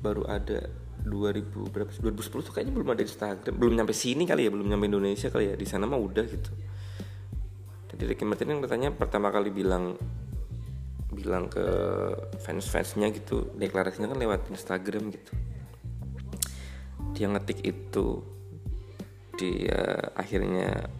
baru 0.01 0.23
ada 0.29 0.69
2000 1.05 1.69
berapa 1.69 1.89
2010 1.89 2.45
tuh 2.49 2.53
kayaknya 2.53 2.73
belum 2.73 2.89
ada 2.89 3.03
Instagram. 3.05 3.53
Belum 3.59 3.73
nyampe 3.77 3.93
sini 3.93 4.25
kali 4.25 4.47
ya 4.47 4.51
belum 4.51 4.65
nyampe 4.65 4.85
Indonesia 4.89 5.29
kali 5.29 5.53
ya. 5.53 5.55
Di 5.55 5.67
sana 5.69 5.85
mah 5.85 5.99
udah 6.01 6.25
gitu. 6.25 6.51
Jadi 7.93 8.03
Ricky 8.09 8.25
Martin 8.25 8.57
yang 8.57 8.61
katanya 8.65 8.89
pertama 8.91 9.29
kali 9.29 9.53
bilang 9.53 9.95
bilang 11.15 11.47
ke 11.47 11.63
fans-fansnya 12.43 13.09
gitu 13.15 13.55
deklarasinya 13.55 14.11
kan 14.11 14.19
lewat 14.19 14.51
Instagram 14.51 15.15
gitu. 15.15 15.31
Dia 17.15 17.31
ngetik 17.31 17.63
itu 17.63 18.19
dia 19.39 20.11
akhirnya 20.15 20.91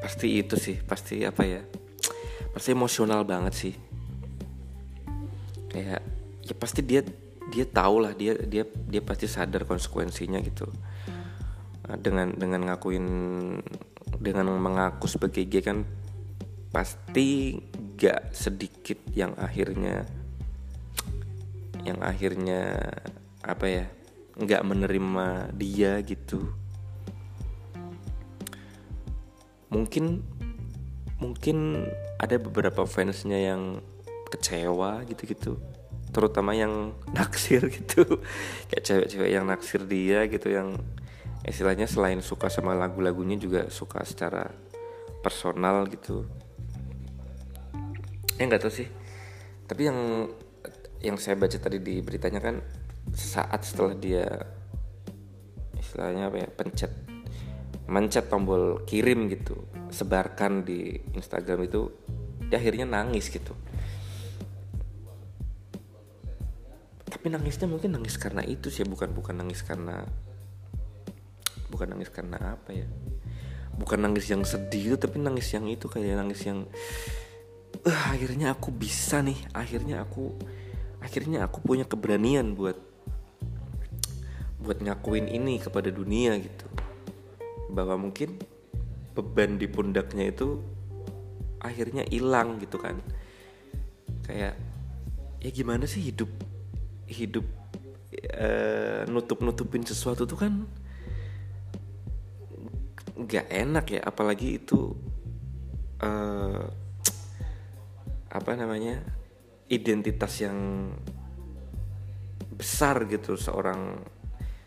pasti 0.00 0.40
itu 0.40 0.56
sih 0.60 0.76
pasti 0.84 1.24
apa 1.24 1.42
ya 1.44 1.62
pasti 2.56 2.72
emosional 2.72 3.28
banget 3.28 3.54
sih. 3.54 3.74
Kayak 5.68 6.00
ya 6.40 6.54
pasti 6.56 6.80
dia 6.80 7.04
dia 7.52 7.68
tahu 7.68 8.02
lah 8.02 8.16
dia 8.16 8.34
dia 8.40 8.64
dia 8.64 9.02
pasti 9.04 9.28
sadar 9.28 9.68
konsekuensinya 9.68 10.40
gitu. 10.40 10.64
Dengan 12.00 12.32
dengan 12.32 12.72
ngakuin 12.72 13.06
dengan 14.16 14.48
mengaku 14.56 15.06
sebagai 15.06 15.44
gay 15.44 15.60
kan 15.60 15.84
pasti 16.70 17.60
gak 17.96 18.34
sedikit 18.36 18.98
yang 19.16 19.32
akhirnya 19.40 20.04
yang 21.86 22.02
akhirnya 22.02 22.82
apa 23.46 23.66
ya 23.70 23.86
nggak 24.36 24.62
menerima 24.66 25.54
dia 25.54 26.02
gitu. 26.02 26.50
Mungkin 29.70 30.20
mungkin 31.22 31.88
ada 32.20 32.36
beberapa 32.36 32.84
fansnya 32.84 33.54
yang 33.54 33.80
kecewa 34.28 35.06
gitu-gitu 35.06 35.56
terutama 36.10 36.52
yang 36.52 36.92
naksir 37.16 37.62
gitu. 37.70 38.02
Kayak 38.68 38.82
cewek-cewek 38.82 39.30
yang 39.30 39.46
naksir 39.46 39.86
dia 39.86 40.26
gitu 40.26 40.50
yang 40.50 40.74
istilahnya 41.46 41.86
selain 41.86 42.18
suka 42.18 42.50
sama 42.50 42.74
lagu-lagunya 42.74 43.38
juga 43.38 43.70
suka 43.70 44.02
secara 44.02 44.50
personal 45.22 45.86
gitu 45.86 46.26
eh 48.36 48.44
nggak 48.44 48.62
tahu 48.62 48.72
sih. 48.72 48.88
Tapi 49.66 49.82
yang 49.88 49.98
yang 51.00 51.16
saya 51.20 51.36
baca 51.36 51.56
tadi 51.56 51.80
di 51.80 52.00
beritanya 52.00 52.40
kan 52.40 52.60
saat 53.12 53.62
setelah 53.62 53.94
dia 53.94 54.26
istilahnya 55.76 56.32
apa 56.32 56.36
ya 56.42 56.48
pencet 56.50 56.92
mencet 57.86 58.26
tombol 58.26 58.82
kirim 58.82 59.30
gitu 59.30 59.54
sebarkan 59.94 60.66
di 60.66 60.98
Instagram 61.14 61.70
itu 61.70 61.86
dia 62.50 62.58
akhirnya 62.58 62.86
nangis 62.86 63.30
gitu. 63.30 63.54
Tapi 67.06 67.26
nangisnya 67.30 67.66
mungkin 67.70 67.94
nangis 67.94 68.18
karena 68.18 68.42
itu 68.42 68.70
sih 68.70 68.82
bukan 68.82 69.14
bukan 69.14 69.38
nangis 69.38 69.62
karena 69.62 70.02
bukan 71.70 71.94
nangis 71.94 72.10
karena 72.10 72.58
apa 72.58 72.70
ya. 72.74 72.86
Bukan 73.76 74.02
nangis 74.02 74.26
yang 74.30 74.42
sedih 74.42 74.94
itu 74.94 74.96
tapi 74.98 75.22
nangis 75.22 75.46
yang 75.54 75.66
itu 75.70 75.86
kayak 75.86 76.18
nangis 76.18 76.42
yang 76.46 76.66
uh, 77.86 78.02
akhirnya 78.12 78.52
aku 78.52 78.74
bisa 78.74 79.22
nih. 79.22 79.38
Akhirnya 79.54 80.02
aku 80.02 80.34
akhirnya 80.98 81.46
aku 81.46 81.62
punya 81.62 81.86
keberanian 81.86 82.58
buat 82.58 82.74
buat 84.58 84.82
ngakuin 84.82 85.30
ini 85.30 85.62
kepada 85.62 85.94
dunia 85.94 86.34
gitu. 86.42 86.66
Bahwa 87.70 87.94
mungkin 87.96 88.42
beban 89.14 89.56
di 89.56 89.70
pundaknya 89.70 90.28
itu 90.34 90.60
akhirnya 91.62 92.02
hilang 92.10 92.58
gitu 92.58 92.76
kan. 92.82 92.98
Kayak 94.26 94.58
ya 95.38 95.50
gimana 95.54 95.86
sih 95.86 96.02
hidup 96.02 96.28
hidup 97.06 97.46
uh, 98.34 98.42
eh, 98.42 99.02
nutup 99.06 99.38
nutupin 99.46 99.86
sesuatu 99.86 100.26
tuh 100.26 100.38
kan 100.38 100.66
nggak 103.14 103.46
enak 103.46 103.86
ya. 103.94 104.00
Apalagi 104.02 104.58
itu 104.58 104.90
uh, 106.02 106.85
apa 108.36 108.52
namanya 108.52 109.00
identitas 109.72 110.44
yang 110.44 110.92
besar 112.56 113.04
gitu 113.08 113.36
seorang 113.36 114.00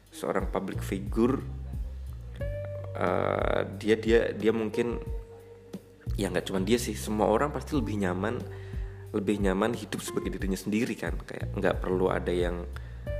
seorang 0.09 0.49
public 0.49 0.81
figure. 0.81 1.41
Uh, 2.99 3.63
dia 3.79 3.95
dia 3.95 4.35
dia 4.35 4.51
mungkin 4.51 4.99
ya 6.19 6.27
nggak 6.27 6.51
cuma 6.51 6.59
dia 6.59 6.75
sih 6.75 6.97
semua 6.97 7.31
orang 7.31 7.53
pasti 7.53 7.79
lebih 7.79 7.95
nyaman 7.95 8.43
lebih 9.15 9.39
nyaman 9.39 9.71
hidup 9.71 10.03
sebagai 10.03 10.35
dirinya 10.35 10.57
sendiri 10.57 10.97
kan. 10.97 11.15
Kayak 11.23 11.53
nggak 11.55 11.75
perlu 11.79 12.11
ada 12.11 12.33
yang 12.33 12.65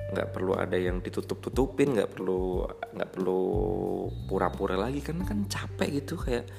nggak 0.10 0.34
perlu 0.34 0.58
ada 0.58 0.74
yang 0.74 1.06
ditutup 1.06 1.38
tutupin 1.38 1.94
nggak 1.94 2.18
perlu 2.18 2.66
nggak 2.98 3.10
perlu 3.14 3.42
pura-pura 4.26 4.74
lagi 4.74 5.06
kan 5.06 5.22
kan 5.22 5.46
capek 5.46 6.02
gitu 6.02 6.18
kayak 6.18 6.50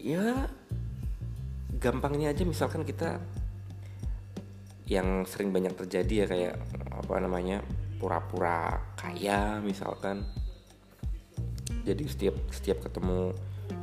ya 0.00 0.48
gampangnya 1.82 2.30
aja 2.30 2.46
misalkan 2.46 2.86
kita 2.86 3.18
yang 4.86 5.26
sering 5.26 5.50
banyak 5.50 5.74
terjadi 5.74 6.14
ya 6.14 6.26
kayak 6.30 6.54
apa 6.94 7.14
namanya 7.18 7.60
pura-pura 7.98 8.78
kaya 8.94 9.58
misalkan. 9.58 10.22
Jadi 11.82 12.06
setiap 12.06 12.38
setiap 12.54 12.86
ketemu 12.86 13.34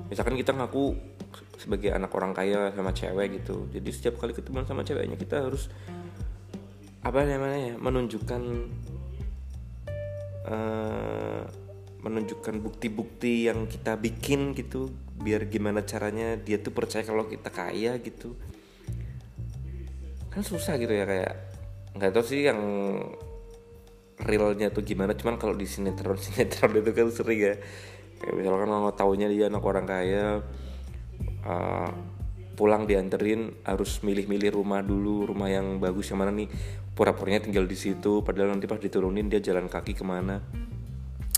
misalkan 0.08 0.40
kita 0.40 0.56
ngaku 0.56 0.96
sebagai 1.60 1.92
anak 1.92 2.12
orang 2.16 2.32
kaya 2.32 2.72
sama 2.72 2.96
cewek 2.96 3.44
gitu 3.44 3.68
jadi 3.70 3.90
setiap 3.92 4.16
kali 4.18 4.32
ketemu 4.32 4.64
sama 4.64 4.82
ceweknya 4.88 5.20
kita 5.20 5.44
harus 5.44 5.68
apa 7.04 7.24
namanya 7.24 7.60
ya 7.60 7.76
menunjukkan 7.76 8.42
uh, 10.48 11.44
menunjukkan 12.00 12.64
bukti-bukti 12.64 13.52
yang 13.52 13.68
kita 13.68 14.00
bikin 14.00 14.56
gitu 14.56 14.88
biar 15.20 15.52
gimana 15.52 15.84
caranya 15.84 16.40
dia 16.40 16.64
tuh 16.64 16.72
percaya 16.72 17.04
kalau 17.04 17.28
kita 17.28 17.52
kaya 17.52 18.00
gitu. 18.00 18.40
Kan 20.32 20.44
susah 20.48 20.80
gitu 20.80 20.96
ya 20.96 21.04
kayak 21.04 21.34
nggak 22.00 22.12
tahu 22.16 22.24
sih 22.24 22.48
yang 22.48 22.60
realnya 24.20 24.72
tuh 24.72 24.84
gimana 24.84 25.16
cuman 25.16 25.36
kalau 25.36 25.56
di 25.56 25.68
sinetron 25.68 26.16
sinetron 26.24 26.80
itu 26.80 26.92
kan 26.96 27.08
sering 27.12 27.40
ya. 27.40 27.56
Kayak 28.20 28.34
misalkan 28.36 28.70
kalau 28.72 28.94
taunya 28.96 29.28
dia 29.28 29.52
anak 29.52 29.64
orang 29.64 29.86
kaya 29.88 30.40
uh, 31.44 31.92
pulang 32.56 32.88
dianterin 32.88 33.64
harus 33.64 34.04
milih-milih 34.04 34.56
rumah 34.56 34.84
dulu 34.84 35.36
rumah 35.36 35.52
yang 35.52 35.84
bagus 35.84 36.16
yang 36.16 36.24
mana 36.24 36.32
nih. 36.32 36.48
Pura-puranya 36.96 37.44
tinggal 37.44 37.68
di 37.68 37.76
situ 37.76 38.24
padahal 38.24 38.56
nanti 38.56 38.68
pas 38.68 38.80
diturunin 38.80 39.28
dia 39.28 39.40
jalan 39.44 39.72
kaki 39.72 39.96
ke 39.96 40.04
mana 40.04 40.68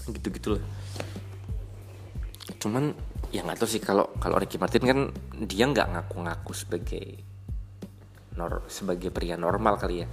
gitu 0.10 0.28
gitulah 0.34 0.64
cuman 2.58 2.94
ya 3.32 3.42
nggak 3.46 3.64
tahu 3.64 3.70
sih 3.70 3.82
kalau 3.82 4.12
kalau 4.20 4.38
Ricky 4.38 4.60
Martin 4.60 4.84
kan 4.84 5.00
dia 5.40 5.66
nggak 5.66 5.88
ngaku-ngaku 5.88 6.52
sebagai 6.54 7.06
nor 8.36 8.64
sebagai 8.72 9.12
pria 9.12 9.36
normal 9.36 9.76
kali 9.76 10.04
ya. 10.04 10.08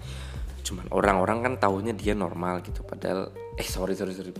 Cuman 0.66 0.90
orang-orang 0.90 1.38
kan 1.44 1.54
tahunya 1.58 1.94
dia 1.94 2.12
normal 2.18 2.60
gitu 2.66 2.82
padahal 2.82 3.30
eh 3.58 3.66
sorry 3.66 3.94
sorry 3.94 4.14
sorry. 4.14 4.34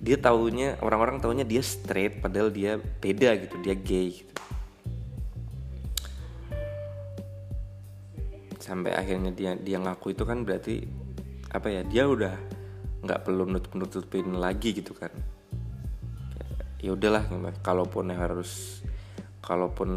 Dia 0.00 0.16
tahunya 0.16 0.80
orang-orang 0.80 1.20
tahunya 1.20 1.44
dia 1.44 1.60
straight 1.60 2.24
padahal 2.24 2.48
dia 2.48 2.80
beda 2.80 3.36
gitu 3.36 3.56
dia 3.60 3.76
gay 3.76 4.08
gitu. 4.20 4.28
sampai 8.60 8.94
akhirnya 8.94 9.34
dia 9.34 9.58
dia 9.58 9.82
ngaku 9.82 10.14
itu 10.14 10.22
kan 10.22 10.46
berarti 10.46 10.86
apa 11.50 11.74
ya 11.74 11.82
dia 11.82 12.06
udah 12.06 12.38
nggak 13.00 13.20
perlu 13.24 13.48
nutup 13.48 13.72
nutupin 13.76 14.36
lagi 14.36 14.76
gitu 14.76 14.92
kan. 14.92 15.12
Ya 16.80 16.96
udahlah 16.96 17.28
kalaupun 17.60 18.12
harus 18.12 18.80
kalaupun 19.40 19.88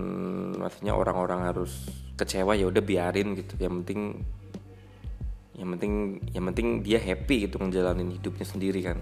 maksudnya 0.59 0.95
orang-orang 0.95 1.47
harus 1.47 1.87
kecewa 2.15 2.55
ya 2.55 2.67
udah 2.67 2.83
biarin 2.83 3.35
gitu. 3.35 3.59
Yang 3.59 3.73
penting 3.83 4.01
yang 5.53 5.69
penting 5.77 5.93
yang 6.33 6.43
penting 6.49 6.67
dia 6.81 6.99
happy 6.99 7.47
gitu 7.47 7.59
ngejalanin 7.59 8.11
hidupnya 8.19 8.47
sendiri 8.47 8.79
kan. 8.83 8.99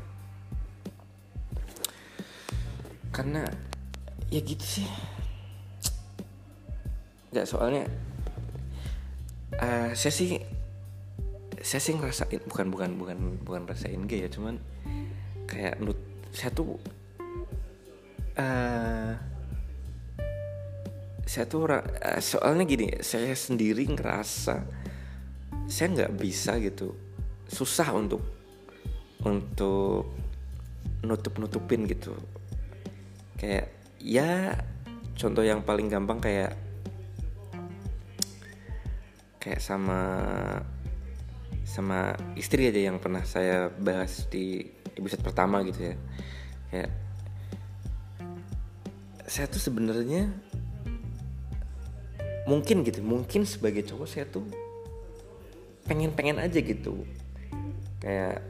Karena 3.14 3.45
ya 4.30 4.41
gitu 4.41 4.66
sih. 4.66 4.88
Nggak 7.32 7.47
soalnya 7.47 7.86
uh, 9.58 9.89
saya 9.95 10.14
sih 10.14 10.61
saya 11.62 11.82
sih 11.82 11.93
ngerasain 11.95 12.41
bukan 12.45 12.68
bukan 12.74 12.89
bukan 12.97 13.18
bukan 13.41 13.62
rasain 13.70 14.05
gay 14.09 14.26
ya 14.26 14.30
cuman 14.30 14.57
kayak 15.45 15.78
nut 15.82 15.97
saya 16.34 16.51
tuh 16.53 16.80
uh, 18.39 19.14
saya 21.26 21.45
tuh 21.47 21.70
uh, 21.70 21.82
soalnya 22.20 22.66
gini 22.68 22.88
saya 22.99 23.32
sendiri 23.38 23.88
ngerasa 23.88 24.68
saya 25.72 25.88
nggak 25.95 26.14
bisa 26.20 26.59
gitu 26.59 26.91
susah 27.51 27.91
untuk 27.95 28.24
untuk 29.22 30.12
nutup 31.03 31.34
nutupin 31.38 31.86
gitu. 31.86 32.14
Kayak 33.38 33.74
ya 34.01 34.57
contoh 35.18 35.45
yang 35.45 35.62
paling 35.62 35.89
gampang 35.89 36.22
kayak 36.22 36.53
kayak 39.41 39.62
sama 39.62 39.99
sama 41.72 42.19
istri 42.36 42.67
aja 42.67 42.91
yang 42.91 42.99
pernah 42.99 43.24
saya 43.24 43.72
bahas 43.72 44.28
di 44.28 44.59
episode 44.99 45.24
pertama 45.24 45.63
gitu 45.63 45.95
ya. 45.95 45.95
Kayak 46.67 46.91
saya 49.24 49.47
tuh 49.47 49.63
sebenarnya 49.63 50.28
mungkin 52.43 52.84
gitu 52.84 52.99
mungkin 52.99 53.47
sebagai 53.47 53.88
cowok 53.88 54.07
saya 54.11 54.28
tuh 54.28 54.43
pengen-pengen 55.88 56.43
aja 56.43 56.59
gitu. 56.59 57.07
Kayak 58.03 58.43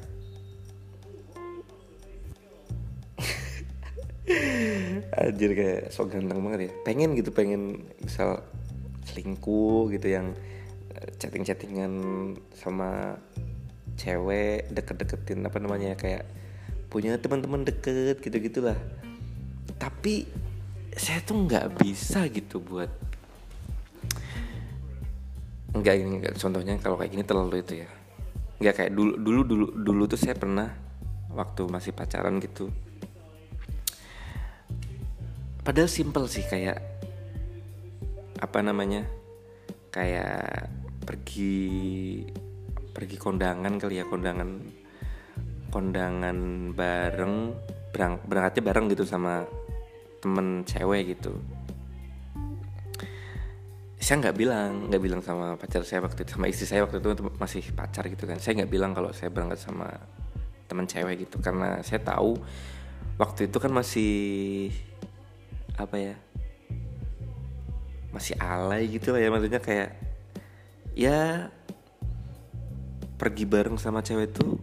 Anjir 5.21 5.53
kayak 5.53 5.93
sok 5.93 6.17
ganteng 6.17 6.41
banget 6.41 6.73
ya. 6.73 6.73
Pengen 6.81 7.13
gitu 7.13 7.29
pengen 7.29 7.85
misal 8.01 8.41
selingkuh 9.05 9.93
gitu 9.93 10.09
yang 10.09 10.33
chatting-chattingan 11.17 11.91
sama 12.53 13.17
cewek 13.97 14.69
deket-deketin 14.71 15.45
apa 15.45 15.57
namanya 15.57 15.97
kayak 15.97 16.25
punya 16.91 17.15
teman-teman 17.17 17.65
deket 17.65 18.19
gitu 18.19 18.37
gitulah 18.37 18.77
tapi 19.79 20.27
saya 20.93 21.23
tuh 21.23 21.47
nggak 21.47 21.81
bisa 21.81 22.27
gitu 22.27 22.59
buat 22.59 22.91
nggak 25.71 25.95
ini 26.03 26.19
contohnya 26.35 26.75
kalau 26.83 26.99
kayak 26.99 27.11
gini 27.15 27.23
terlalu 27.23 27.63
itu 27.63 27.87
ya. 27.87 27.89
Nggak 28.59 28.75
kayak 28.75 28.91
dulu 28.91 29.13
dulu 29.15 29.41
dulu 29.47 29.65
dulu 29.71 30.03
tuh 30.03 30.19
saya 30.19 30.35
pernah 30.35 30.67
waktu 31.31 31.63
masih 31.71 31.95
pacaran 31.95 32.43
gitu. 32.43 32.67
Padahal 35.63 35.87
simple 35.87 36.27
sih 36.27 36.43
kayak 36.43 36.83
apa 38.41 38.59
namanya 38.59 39.07
kayak 39.95 40.67
pergi 41.01 42.21
pergi 42.91 43.17
kondangan 43.17 43.79
kali 43.79 43.99
ya 44.01 44.05
kondangan 44.05 44.49
kondangan 45.71 46.37
bareng 46.75 47.35
berang, 47.91 48.19
berangkatnya 48.23 48.63
bareng 48.63 48.85
gitu 48.91 49.03
sama 49.07 49.43
temen 50.23 50.63
cewek 50.63 51.17
gitu. 51.17 51.35
Saya 54.01 54.17
nggak 54.27 54.35
bilang 54.35 54.89
nggak 54.89 55.01
bilang 55.01 55.21
sama 55.21 55.55
pacar 55.55 55.85
saya 55.85 56.01
waktu 56.01 56.25
itu 56.25 56.31
sama 56.35 56.45
istri 56.49 56.65
saya 56.65 56.83
waktu 56.83 56.99
itu 56.99 57.09
masih 57.37 57.63
pacar 57.71 58.03
gitu 58.09 58.23
kan. 58.27 58.37
Saya 58.41 58.61
nggak 58.61 58.71
bilang 58.71 58.91
kalau 58.91 59.13
saya 59.13 59.29
berangkat 59.29 59.61
sama 59.61 59.87
teman 60.67 60.87
cewek 60.87 61.27
gitu 61.27 61.37
karena 61.43 61.83
saya 61.83 61.99
tahu 61.99 62.39
waktu 63.19 63.51
itu 63.51 63.57
kan 63.59 63.71
masih 63.75 64.13
apa 65.75 65.95
ya 65.99 66.15
masih 68.11 68.35
alay 68.39 68.87
gitu 68.91 69.15
lah 69.15 69.19
ya 69.23 69.29
maksudnya 69.31 69.59
kayak 69.59 69.95
ya 70.97 71.47
pergi 73.15 73.45
bareng 73.45 73.77
sama 73.77 74.01
cewek 74.01 74.33
itu 74.33 74.57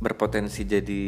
berpotensi 0.00 0.66
jadi 0.66 1.04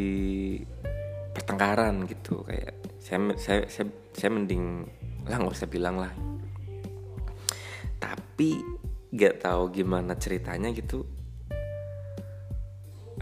pertengkaran 1.33 2.05
gitu. 2.07 2.45
Kayak 2.45 2.77
saya 3.01 3.19
saya 3.35 3.59
saya, 3.67 3.87
saya 4.15 4.29
mending 4.31 4.87
lah 5.27 5.41
nggak 5.41 5.55
usah 5.57 5.69
bilang 5.69 5.99
lah. 5.99 6.13
Tapi 7.99 8.59
gak 9.13 9.45
tahu 9.45 9.69
gimana 9.69 10.17
ceritanya 10.17 10.73
gitu. 10.73 11.05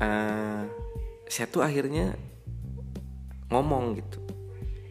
Uh, 0.01 0.65
saya 1.29 1.45
tuh 1.51 1.61
akhirnya 1.61 2.15
ngomong 3.51 3.99
gitu 3.99 4.20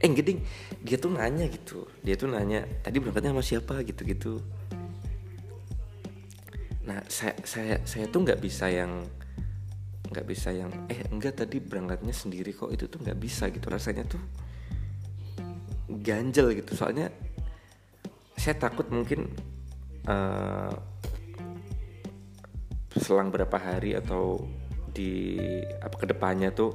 eh 0.00 0.10
gede 0.10 0.40
dia 0.80 0.96
tuh 0.96 1.12
nanya 1.12 1.44
gitu. 1.52 1.84
Dia 2.00 2.16
tuh 2.16 2.32
nanya 2.32 2.64
tadi 2.80 2.96
berangkatnya 2.98 3.36
sama 3.36 3.44
siapa? 3.44 3.74
gitu 3.84 4.02
gitu 4.08 4.34
nah 6.80 6.98
saya 7.06 7.36
saya 7.46 7.78
saya 7.86 8.08
tuh 8.10 8.26
nggak 8.26 8.40
bisa 8.42 8.66
yang 8.66 9.04
nggak 10.10 10.26
bisa 10.26 10.50
yang 10.50 10.72
eh 10.90 11.06
enggak 11.06 11.38
tadi 11.38 11.62
berangkatnya 11.62 12.10
sendiri 12.10 12.50
kok 12.50 12.74
itu 12.74 12.90
tuh 12.90 12.98
nggak 12.98 13.18
bisa 13.20 13.46
gitu. 13.46 13.70
Rasanya 13.70 14.10
tuh 14.10 14.18
ganjel 16.02 16.50
gitu. 16.58 16.74
Soalnya 16.74 17.14
saya 18.34 18.58
takut 18.58 18.90
mungkin 18.90 19.30
uh, 20.10 20.74
selang 22.98 23.30
berapa 23.30 23.54
hari 23.54 23.94
atau 23.94 24.42
di 24.90 25.38
apa 25.78 25.94
ke 25.94 26.10
depannya 26.10 26.50
tuh 26.50 26.74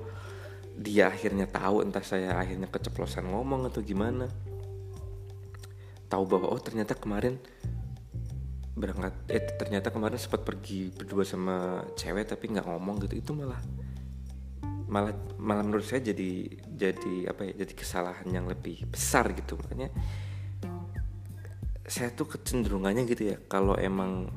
dia 0.75 1.07
akhirnya 1.07 1.47
tahu 1.47 1.87
entah 1.87 2.03
saya 2.03 2.35
akhirnya 2.35 2.67
keceplosan 2.67 3.31
ngomong 3.31 3.71
atau 3.71 3.79
gimana. 3.79 4.27
Tahu 6.11 6.23
bahwa 6.27 6.51
oh 6.51 6.59
ternyata 6.59 6.93
kemarin 6.93 7.39
berangkat 8.75 9.15
eh 9.31 9.39
ternyata 9.55 9.87
kemarin 9.87 10.19
sempat 10.19 10.43
pergi 10.43 10.91
berdua 10.91 11.23
sama 11.23 11.87
cewek 11.95 12.27
tapi 12.27 12.51
nggak 12.51 12.67
ngomong 12.67 13.07
gitu. 13.07 13.15
Itu 13.23 13.31
malah 13.31 13.59
malah 14.85 15.15
malah 15.41 15.63
menurut 15.65 15.87
saya 15.87 16.03
jadi 16.03 16.59
jadi 16.69 17.31
apa 17.31 17.49
ya 17.49 17.65
jadi 17.65 17.73
kesalahan 17.73 18.27
yang 18.29 18.45
lebih 18.51 18.83
besar 18.91 19.31
gitu. 19.31 19.55
Makanya 19.55 19.89
saya 21.87 22.11
tuh 22.11 22.35
kecenderungannya 22.35 23.07
gitu 23.07 23.31
ya 23.31 23.37
kalau 23.47 23.79
emang 23.79 24.27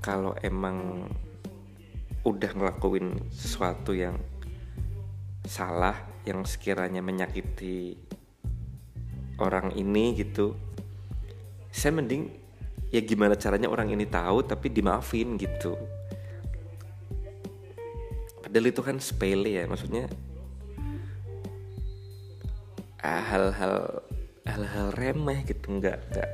kalau 0.00 0.32
emang 0.40 1.06
udah 2.24 2.52
ngelakuin 2.52 3.16
sesuatu 3.32 3.96
yang 3.96 4.16
salah 5.46 5.96
yang 6.28 6.44
sekiranya 6.44 7.00
menyakiti 7.00 7.96
orang 9.40 9.72
ini 9.72 10.12
gitu 10.20 10.52
saya 11.70 11.94
mending 11.96 12.28
ya 12.90 13.00
gimana 13.00 13.38
caranya 13.38 13.70
orang 13.70 13.94
ini 13.94 14.04
tahu 14.04 14.42
tapi 14.42 14.68
dimaafin 14.74 15.38
gitu. 15.38 15.78
Padahal 18.42 18.66
itu 18.66 18.82
kan 18.82 18.98
sepele 18.98 19.62
ya 19.62 19.64
maksudnya 19.70 20.10
ah, 23.06 23.22
hal-hal 23.30 24.02
hal-hal 24.42 24.86
remeh 24.98 25.46
gitu 25.46 25.78
nggak 25.78 25.98
nggak 26.10 26.30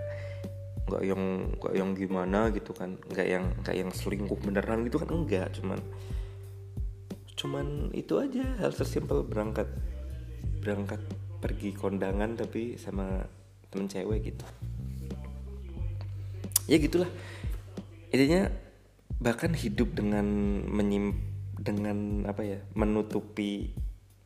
nggak 0.86 1.02
yang 1.04 1.22
nggak 1.60 1.74
yang 1.76 1.90
gimana 1.92 2.40
gitu 2.54 2.72
kan 2.72 2.96
nggak 3.12 3.26
yang 3.28 3.44
nggak 3.60 3.76
yang 3.76 3.90
selingkuh 3.92 4.38
beneran 4.40 4.86
gitu 4.88 4.96
kan 4.96 5.10
enggak 5.12 5.52
cuman 5.60 5.78
cuman 7.46 7.94
itu 7.94 8.18
aja 8.18 8.42
hal 8.58 8.74
sesimpel 8.74 9.22
berangkat 9.22 9.70
berangkat 10.58 10.98
pergi 11.38 11.70
kondangan 11.78 12.34
tapi 12.34 12.74
sama 12.74 13.22
temen 13.70 13.86
cewek 13.86 14.34
gitu. 14.34 14.42
Ya 16.66 16.82
gitulah. 16.82 17.06
Intinya 18.10 18.50
bahkan 19.22 19.54
hidup 19.54 19.94
dengan 19.94 20.26
menyimpan 20.66 21.22
dengan 21.56 22.26
apa 22.26 22.42
ya 22.42 22.58
menutupi 22.74 23.70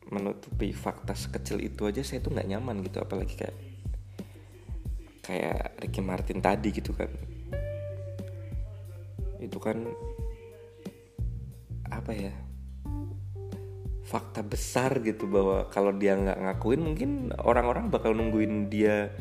menutupi 0.09 0.73
fakta 0.73 1.13
sekecil 1.13 1.61
itu 1.63 1.87
aja 1.87 2.01
saya 2.03 2.19
tuh 2.25 2.33
nggak 2.35 2.49
nyaman 2.49 2.83
gitu 2.83 2.99
apalagi 2.99 3.37
kayak 3.37 3.55
kayak 5.21 5.77
Ricky 5.77 6.01
Martin 6.01 6.41
tadi 6.41 6.73
gitu 6.73 6.97
kan. 6.97 7.13
Itu 9.37 9.61
kan 9.61 9.77
apa 11.85 12.17
ya 12.17 12.33
fakta 14.11 14.43
besar 14.43 14.99
gitu 14.99 15.31
bahwa 15.31 15.71
kalau 15.71 15.95
dia 15.95 16.19
nggak 16.19 16.35
ngakuin 16.35 16.83
mungkin 16.83 17.31
orang-orang 17.39 17.87
bakal 17.87 18.11
nungguin 18.11 18.67
dia 18.67 19.15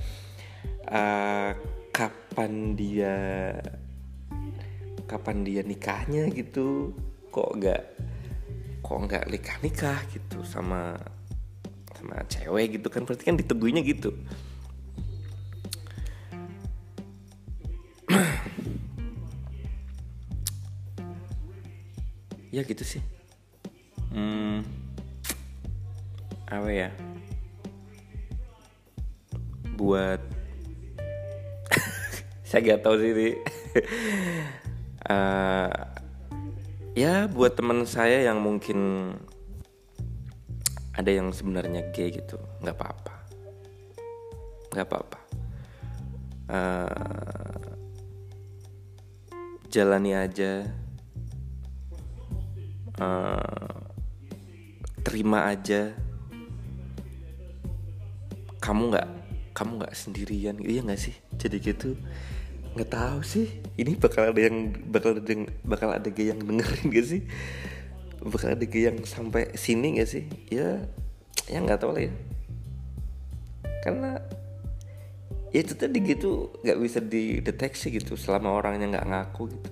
uh, 0.90 1.54
kapan 1.94 2.74
dia 2.74 3.14
kapan 5.06 5.46
dia 5.46 5.62
nikahnya 5.62 6.26
gitu. 6.34 6.90
Kok 7.30 7.50
nggak 7.62 7.82
kok 8.82 8.98
nggak 9.06 9.30
nikah 9.30 9.56
nikah 9.62 10.02
gitu 10.10 10.42
sama 10.42 10.98
sama 11.94 12.26
cewek 12.26 12.82
gitu 12.82 12.90
kan. 12.90 13.06
Berarti 13.06 13.22
kan 13.22 13.38
diteguinya 13.38 13.86
gitu. 13.86 14.10
Ya 22.50 22.66
gitu 22.66 22.82
sih. 22.82 22.98
Hmm, 24.10 24.66
apa 26.50 26.68
ya? 26.68 26.90
Buat 29.78 30.20
saya 32.48 32.60
gak 32.74 32.82
tahu 32.82 32.98
sih 32.98 33.10
uh, 35.06 35.70
ya 37.06 37.30
buat 37.30 37.54
teman 37.54 37.86
saya 37.86 38.26
yang 38.26 38.42
mungkin 38.42 39.14
ada 40.98 41.06
yang 41.06 41.30
sebenarnya 41.30 41.86
gay 41.94 42.10
gitu 42.10 42.36
nggak 42.60 42.76
apa-apa. 42.76 43.14
Nggak 44.74 44.86
apa-apa. 44.90 45.18
Uh, 46.50 47.72
jalani 49.70 50.12
aja. 50.18 50.66
Uh, 53.00 53.80
terima 55.00 55.48
aja 55.48 55.96
kamu 58.70 58.94
nggak 58.94 59.08
kamu 59.50 59.82
nggak 59.82 59.94
sendirian 59.98 60.56
iya 60.62 60.86
nggak 60.86 61.02
sih? 61.02 61.18
Jadi 61.34 61.58
gitu. 61.58 61.98
Nggak 62.78 62.90
tahu 62.94 63.18
sih 63.26 63.50
ini 63.74 63.98
bakal 63.98 64.30
ada 64.30 64.38
yang 64.38 64.70
bakal 64.86 65.18
ada 65.18 65.26
yang 65.26 65.50
bakal 65.66 65.90
ada 65.90 66.06
yang 66.14 66.38
dengerin 66.38 66.86
gak 66.94 67.06
sih? 67.10 67.26
Bakal 68.22 68.54
ada 68.54 68.62
yang 68.62 69.02
sampai 69.02 69.50
sini 69.58 69.98
gak 69.98 70.06
sih? 70.06 70.30
Ya 70.54 70.86
ya 71.50 71.58
nggak 71.58 71.82
tahu 71.82 71.98
lah 71.98 72.06
ya. 72.06 72.14
Karena 73.82 74.22
ya 75.50 75.66
itu 75.66 75.74
tadi 75.74 75.98
gitu 76.06 76.54
nggak 76.62 76.78
bisa 76.78 77.02
dideteksi 77.02 77.90
gitu 77.90 78.14
selama 78.14 78.54
orangnya 78.54 78.86
nggak 78.86 79.08
ngaku 79.10 79.42
gitu. 79.50 79.70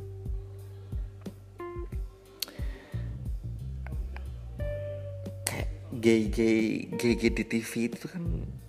Kayak 5.47 5.71
gay 6.03 6.23
gay 6.35 6.59
gay 6.99 7.15
gay 7.15 7.31
di 7.31 7.45
TV 7.47 7.95
itu 7.95 8.11
kan 8.11 8.27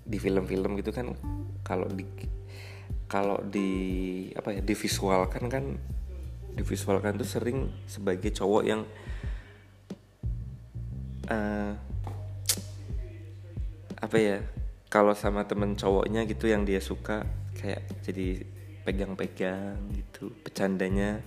di 0.09 0.17
film-film 0.17 0.73
gitu 0.81 0.89
kan 0.89 1.13
kalau 1.61 1.85
di 1.85 2.05
kalau 3.05 3.37
di 3.45 3.69
apa 4.33 4.57
ya 4.57 4.61
divisualkan 4.65 5.45
kan 5.45 5.77
divisualkan 6.57 7.21
tuh 7.21 7.29
sering 7.29 7.69
sebagai 7.85 8.33
cowok 8.33 8.63
yang 8.65 8.81
uh, 11.29 11.73
apa 13.99 14.17
ya 14.17 14.37
kalau 14.89 15.13
sama 15.13 15.45
temen 15.45 15.77
cowoknya 15.77 16.25
gitu 16.25 16.49
yang 16.49 16.65
dia 16.65 16.81
suka 16.81 17.21
kayak 17.53 17.85
jadi 18.01 18.41
pegang-pegang 18.81 19.77
gitu 19.93 20.33
bercandanya 20.41 21.21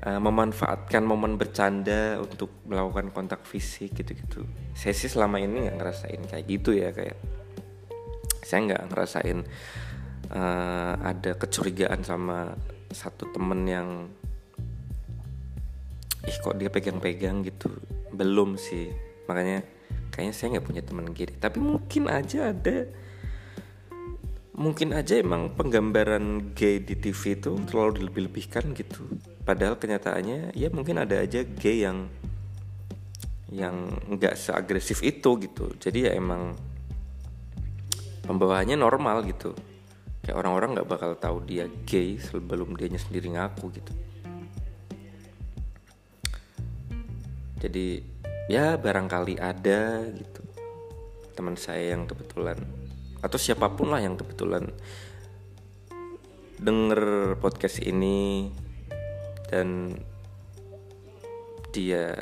uh, 0.00 0.16
memanfaatkan 0.16 1.04
momen 1.04 1.36
bercanda 1.36 2.16
untuk 2.16 2.64
melakukan 2.64 3.12
kontak 3.12 3.44
fisik 3.44 3.92
gitu-gitu. 3.92 4.48
Saya 4.72 4.96
sih 4.96 5.12
selama 5.12 5.36
ini 5.36 5.68
nggak 5.68 5.76
ngerasain 5.76 6.22
kayak 6.24 6.44
gitu 6.48 6.72
ya 6.72 6.96
kayak 6.96 7.16
saya 8.46 8.60
nggak 8.70 8.82
ngerasain 8.94 9.38
uh, 10.30 10.94
ada 11.02 11.34
kecurigaan 11.34 12.06
sama 12.06 12.54
satu 12.94 13.26
temen 13.34 13.66
yang 13.66 13.88
ih 16.26 16.38
kok 16.38 16.54
dia 16.54 16.70
pegang-pegang 16.70 17.42
gitu. 17.42 17.74
Belum 18.14 18.54
sih. 18.54 18.94
Makanya 19.26 19.66
kayaknya 20.14 20.34
saya 20.34 20.46
nggak 20.56 20.66
punya 20.66 20.82
teman 20.86 21.10
gini 21.10 21.34
tapi 21.42 21.58
mungkin 21.58 22.06
aja 22.06 22.54
ada. 22.54 22.86
Mungkin 24.56 24.96
aja 24.96 25.20
emang 25.20 25.52
penggambaran 25.52 26.56
gay 26.56 26.80
di 26.80 26.96
TV 26.96 27.36
itu 27.36 27.52
terlalu 27.68 28.00
dilebih-lebihkan 28.00 28.72
gitu. 28.72 29.04
Padahal 29.44 29.76
kenyataannya 29.76 30.56
ya 30.56 30.72
mungkin 30.72 30.96
ada 31.02 31.20
aja 31.20 31.44
gay 31.44 31.84
yang 31.84 32.08
yang 33.52 34.00
nggak 34.16 34.32
seagresif 34.38 35.04
itu 35.04 35.36
gitu. 35.44 35.76
Jadi 35.76 36.08
ya 36.08 36.16
emang 36.16 36.56
pembawaannya 38.26 38.76
normal 38.76 39.22
gitu. 39.24 39.54
Kayak 40.26 40.42
orang-orang 40.42 40.74
nggak 40.74 40.90
bakal 40.90 41.10
tahu 41.14 41.38
dia 41.46 41.70
gay 41.86 42.18
sebelum 42.18 42.74
dianya 42.74 42.98
sendiri 42.98 43.30
ngaku 43.38 43.70
gitu. 43.78 43.92
Jadi 47.62 48.02
ya 48.50 48.74
barangkali 48.74 49.38
ada 49.38 50.02
gitu. 50.10 50.42
Teman 51.38 51.54
saya 51.54 51.94
yang 51.94 52.10
kebetulan 52.10 52.58
atau 53.22 53.38
siapa 53.40 53.70
pun 53.72 53.90
lah 53.90 54.02
yang 54.02 54.18
kebetulan 54.18 54.70
denger 56.58 57.34
podcast 57.38 57.80
ini 57.82 58.50
dan 59.46 59.94
dia 61.70 62.18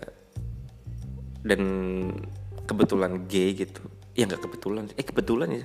dan 1.40 1.62
kebetulan 2.68 3.24
gay 3.32 3.56
gitu. 3.56 3.80
Ya 4.12 4.28
nggak 4.28 4.44
kebetulan 4.44 4.92
eh 4.92 5.06
kebetulan 5.08 5.64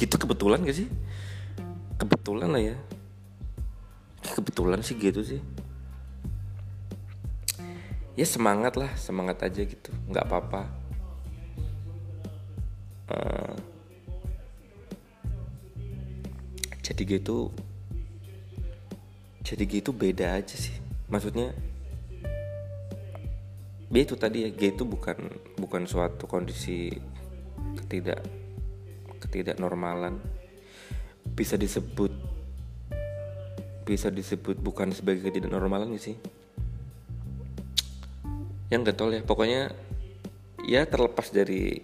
gitu 0.00 0.16
kebetulan 0.16 0.64
gak 0.64 0.78
sih? 0.80 0.88
Kebetulan 2.00 2.48
lah 2.48 2.62
ya. 2.72 2.76
Kebetulan 4.24 4.80
sih 4.80 4.96
gitu 4.96 5.20
sih. 5.20 5.44
Ya 8.16 8.24
semangat 8.24 8.80
lah 8.80 8.88
semangat 8.96 9.44
aja 9.44 9.60
gitu. 9.60 9.92
Nggak 10.08 10.24
apa-apa. 10.24 10.62
Uh, 13.10 13.54
jadi 16.80 17.18
gitu 17.18 17.50
jadi 19.44 19.64
gitu 19.66 19.90
beda 19.92 20.40
aja 20.40 20.56
sih. 20.56 20.72
Maksudnya 21.10 21.52
B 23.90 24.06
itu 24.06 24.14
tadi 24.14 24.46
ya 24.46 24.50
G 24.54 24.78
itu 24.78 24.86
bukan 24.86 25.18
bukan 25.58 25.82
suatu 25.90 26.30
kondisi 26.30 26.94
ketidak 27.74 28.22
ketidaknormalan. 29.30 30.18
Bisa 31.38 31.54
disebut 31.54 32.10
bisa 33.86 34.10
disebut 34.10 34.58
bukan 34.58 34.90
sebagai 34.90 35.30
ketidaknormalan 35.30 35.94
sih. 35.98 36.18
Yang 38.70 38.82
getol 38.90 39.10
ya 39.14 39.22
pokoknya 39.22 39.62
ya 40.66 40.82
terlepas 40.86 41.30
dari 41.30 41.78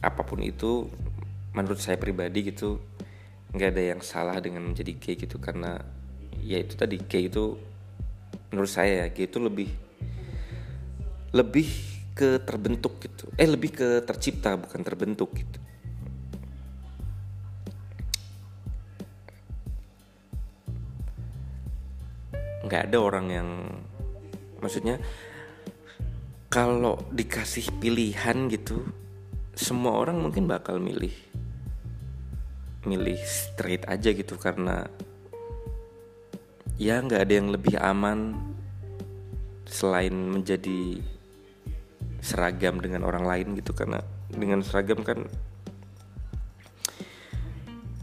apa 0.00 0.24
pun 0.24 0.40
itu 0.40 0.88
menurut 1.52 1.78
saya 1.78 2.00
pribadi 2.00 2.48
gitu 2.48 2.80
nggak 3.52 3.68
ada 3.76 3.82
yang 3.96 4.00
salah 4.00 4.40
dengan 4.40 4.64
menjadi 4.64 4.92
gay 4.96 5.16
gitu. 5.20 5.36
Karena 5.36 5.76
ya 6.40 6.56
itu 6.56 6.72
tadi 6.76 6.96
gay 7.04 7.28
itu 7.28 7.56
menurut 8.52 8.72
saya 8.72 9.04
ya 9.04 9.06
gay 9.12 9.28
itu 9.28 9.40
lebih 9.40 9.68
lebih 11.32 11.68
ke 12.12 12.44
terbentuk 12.44 13.00
gitu. 13.00 13.28
Eh 13.40 13.48
lebih 13.48 13.72
ke 13.72 13.88
tercipta 14.04 14.56
bukan 14.60 14.84
terbentuk 14.84 15.32
gitu 15.32 15.62
nggak 22.72 22.88
ada 22.88 22.96
orang 22.96 23.26
yang 23.28 23.48
maksudnya 24.64 24.96
kalau 26.48 26.96
dikasih 27.12 27.68
pilihan 27.76 28.48
gitu 28.48 28.80
semua 29.52 30.00
orang 30.00 30.16
mungkin 30.16 30.48
bakal 30.48 30.80
milih 30.80 31.12
milih 32.88 33.20
straight 33.28 33.84
aja 33.84 34.08
gitu 34.16 34.40
karena 34.40 34.88
ya 36.80 37.04
nggak 37.04 37.28
ada 37.28 37.34
yang 37.36 37.52
lebih 37.52 37.76
aman 37.76 38.32
selain 39.68 40.12
menjadi 40.12 41.00
seragam 42.22 42.78
dengan 42.78 43.02
orang 43.02 43.24
lain 43.26 43.58
gitu. 43.58 43.74
Karena 43.74 43.98
dengan 44.30 44.60
seragam 44.60 45.00
kan 45.02 45.26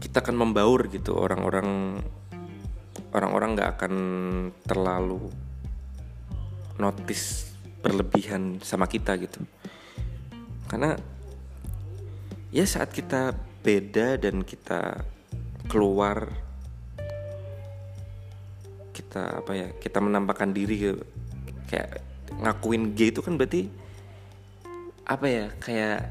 kita 0.02 0.20
akan 0.20 0.36
membaur 0.36 0.90
gitu 0.90 1.16
orang-orang 1.16 2.00
orang-orang 3.10 3.58
nggak 3.58 3.70
akan 3.78 3.94
terlalu 4.64 5.30
notice 6.78 7.50
berlebihan 7.80 8.60
sama 8.60 8.86
kita 8.86 9.16
gitu 9.18 9.40
karena 10.70 10.94
ya 12.54 12.64
saat 12.66 12.94
kita 12.94 13.34
beda 13.60 14.16
dan 14.20 14.46
kita 14.46 15.02
keluar 15.66 16.30
kita 18.94 19.42
apa 19.42 19.52
ya 19.54 19.68
kita 19.78 19.98
menampakkan 19.98 20.54
diri 20.54 20.76
gitu. 20.78 21.02
kayak 21.66 22.02
ngakuin 22.38 22.94
gay 22.94 23.10
itu 23.10 23.22
kan 23.22 23.34
berarti 23.34 23.66
apa 25.02 25.26
ya 25.26 25.46
kayak 25.58 26.06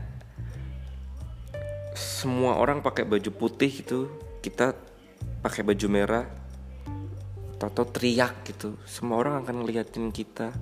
semua 1.95 2.59
orang 2.59 2.83
pakai 2.83 3.07
baju 3.07 3.31
putih 3.31 3.71
gitu 3.71 4.11
kita 4.43 4.75
pakai 5.43 5.63
baju 5.63 5.87
merah 5.87 6.38
atau 7.67 7.83
teriak 7.83 8.47
gitu. 8.47 8.79
Semua 8.87 9.19
orang 9.19 9.43
akan 9.43 9.55
ngeliatin 9.63 10.09
kita. 10.15 10.55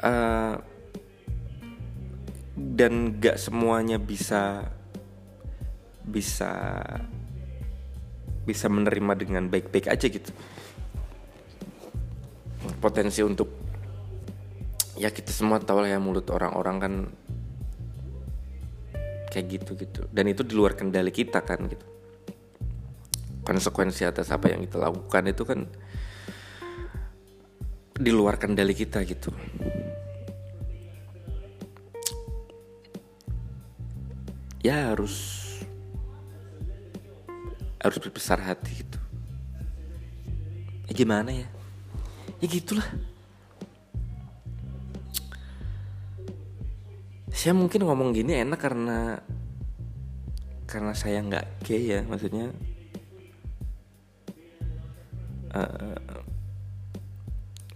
Uh, 0.00 0.56
dan 2.56 3.20
gak 3.20 3.36
semuanya 3.36 4.00
bisa 4.00 4.64
bisa 6.00 6.80
bisa 8.48 8.66
menerima 8.72 9.12
dengan 9.16 9.44
baik-baik 9.48 9.92
aja 9.92 10.06
gitu. 10.08 10.32
Potensi 12.80 13.20
untuk 13.20 13.48
ya 15.00 15.08
kita 15.08 15.32
semua 15.32 15.56
tahu 15.56 15.80
lah 15.80 15.96
ya 15.96 16.00
mulut 16.00 16.28
orang-orang 16.28 16.76
kan 16.76 16.94
kayak 19.32 19.46
gitu 19.48 19.72
gitu 19.78 20.00
dan 20.12 20.28
itu 20.28 20.44
di 20.44 20.52
luar 20.52 20.76
kendali 20.76 21.08
kita 21.08 21.40
kan 21.40 21.64
gitu 21.70 21.99
konsekuensi 23.50 24.06
atas 24.06 24.30
apa 24.30 24.46
yang 24.46 24.62
kita 24.62 24.78
lakukan 24.78 25.26
itu 25.26 25.42
kan 25.42 25.66
di 27.98 28.14
luar 28.14 28.38
kendali 28.38 28.78
kita 28.78 29.02
gitu. 29.02 29.34
Ya 34.62 34.94
harus 34.94 35.42
harus 37.82 37.98
berbesar 37.98 38.38
hati 38.38 38.86
gitu. 38.86 38.98
Ya 40.86 40.92
gimana 40.94 41.34
ya? 41.34 41.50
Ya 42.38 42.46
gitulah. 42.46 42.86
Saya 47.34 47.58
mungkin 47.58 47.82
ngomong 47.82 48.14
gini 48.14 48.46
enak 48.46 48.62
karena 48.62 49.18
karena 50.70 50.94
saya 50.94 51.18
nggak 51.18 51.66
gay 51.66 51.98
ya 51.98 52.06
maksudnya 52.06 52.54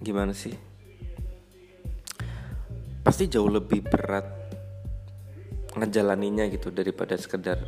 gimana 0.05 0.37
sih? 0.37 0.53
Pasti 3.01 3.25
jauh 3.33 3.49
lebih 3.49 3.81
berat 3.81 4.29
ngejalaninya 5.75 6.47
gitu 6.53 6.69
daripada 6.69 7.17
sekedar 7.17 7.59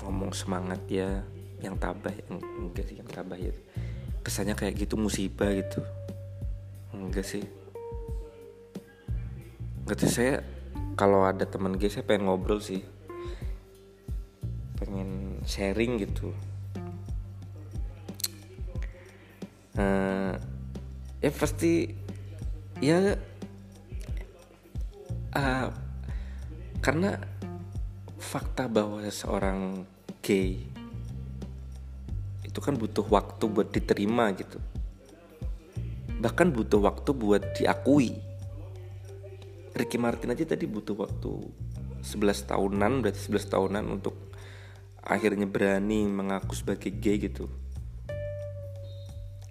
ngomong 0.00 0.30
semangat 0.32 0.80
ya 0.86 1.26
yang 1.60 1.74
tabah 1.76 2.14
yang 2.14 2.38
enggak 2.62 2.86
sih 2.86 2.96
yang 3.02 3.10
tabah 3.10 3.36
ya. 3.36 3.50
Kesannya 4.22 4.54
kayak 4.54 4.86
gitu 4.86 4.94
musibah 4.94 5.50
gitu. 5.50 5.82
Enggak 6.94 7.26
sih. 7.26 7.42
Enggak 9.82 9.98
sih 10.00 10.10
saya 10.14 10.34
kalau 10.94 11.26
ada 11.26 11.42
teman 11.44 11.74
gue 11.74 11.90
saya 11.90 12.06
pengen 12.06 12.30
ngobrol 12.30 12.62
sih. 12.62 12.86
Pengen 14.78 15.42
sharing 15.42 15.98
gitu 15.98 16.30
pasti 21.34 21.90
ya 22.78 23.18
uh, 25.34 25.68
karena 26.78 27.18
fakta 28.18 28.70
bahwa 28.70 29.02
seorang 29.10 29.82
gay 30.22 30.62
itu 32.44 32.58
kan 32.62 32.78
butuh 32.78 33.02
waktu 33.10 33.44
buat 33.50 33.68
diterima 33.74 34.30
gitu. 34.38 34.62
Bahkan 36.22 36.54
butuh 36.54 36.78
waktu 36.78 37.10
buat 37.10 37.42
diakui. 37.58 38.14
Ricky 39.74 39.98
Martin 39.98 40.30
aja 40.30 40.46
tadi 40.46 40.70
butuh 40.70 40.94
waktu 40.94 41.34
11 42.06 42.46
tahunan 42.54 43.02
berarti 43.02 43.26
11 43.26 43.50
tahunan 43.50 43.84
untuk 43.90 44.14
akhirnya 45.02 45.50
berani 45.50 46.06
mengaku 46.06 46.54
sebagai 46.54 46.94
gay 46.94 47.18
gitu 47.18 47.50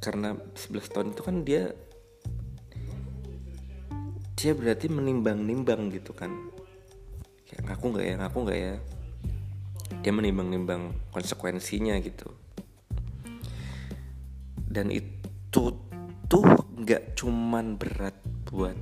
karena 0.03 0.35
11 0.35 0.91
tahun 0.91 1.07
itu 1.15 1.21
kan 1.23 1.35
dia 1.47 1.71
dia 4.35 4.51
berarti 4.51 4.91
menimbang-nimbang 4.91 5.87
gitu 5.95 6.11
kan. 6.11 6.27
Kayak 7.47 7.71
ngaku 7.71 7.85
nggak 7.95 8.05
ya 8.11 8.15
ngaku 8.19 8.37
nggak 8.43 8.59
ya. 8.59 8.75
Dia 10.03 10.11
menimbang-nimbang 10.11 10.91
konsekuensinya 11.15 11.95
gitu. 12.03 12.27
Dan 14.67 14.91
itu 14.91 15.79
tuh 16.27 16.43
nggak 16.75 17.15
cuman 17.15 17.79
berat 17.79 18.19
buat 18.51 18.75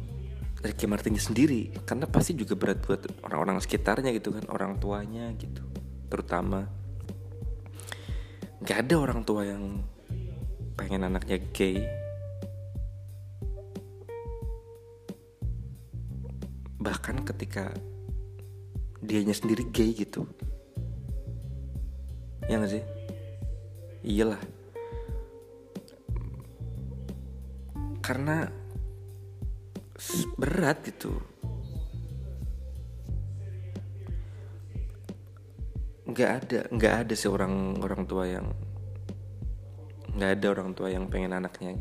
Ricky 0.65 0.89
Martin 0.89 1.13
sendiri 1.13 1.69
karena 1.85 2.09
pasti 2.09 2.33
juga 2.33 2.57
berat 2.57 2.81
buat 2.81 3.05
orang-orang 3.21 3.61
sekitarnya 3.61 4.09
gitu 4.17 4.33
kan 4.33 4.49
orang 4.49 4.81
tuanya 4.81 5.29
gitu 5.37 5.61
terutama. 6.09 6.65
Nggak 8.65 8.77
ada 8.89 8.95
orang 8.97 9.21
tua 9.21 9.45
yang 9.45 9.85
pengen 10.81 11.05
anaknya 11.05 11.37
gay. 11.53 11.85
Bahkan 16.81 17.21
ketika 17.21 17.69
dianya 18.97 19.37
sendiri 19.37 19.69
gay 19.69 19.93
gitu. 19.93 20.25
Ya 22.49 22.57
gak 22.57 22.73
sih? 22.73 22.81
Iyalah. 24.01 24.41
Karena 28.01 28.49
berat 30.41 30.81
gitu. 30.81 31.13
Nggak 36.09 36.29
ada 36.41 36.59
nggak 36.73 36.95
ada 37.05 37.13
seorang 37.13 37.77
orang 37.77 38.09
tua 38.09 38.25
yang 38.25 38.49
nggak 40.11 40.31
ada 40.39 40.47
orang 40.51 40.69
tua 40.75 40.91
yang 40.91 41.07
pengen 41.07 41.31
anaknya 41.35 41.79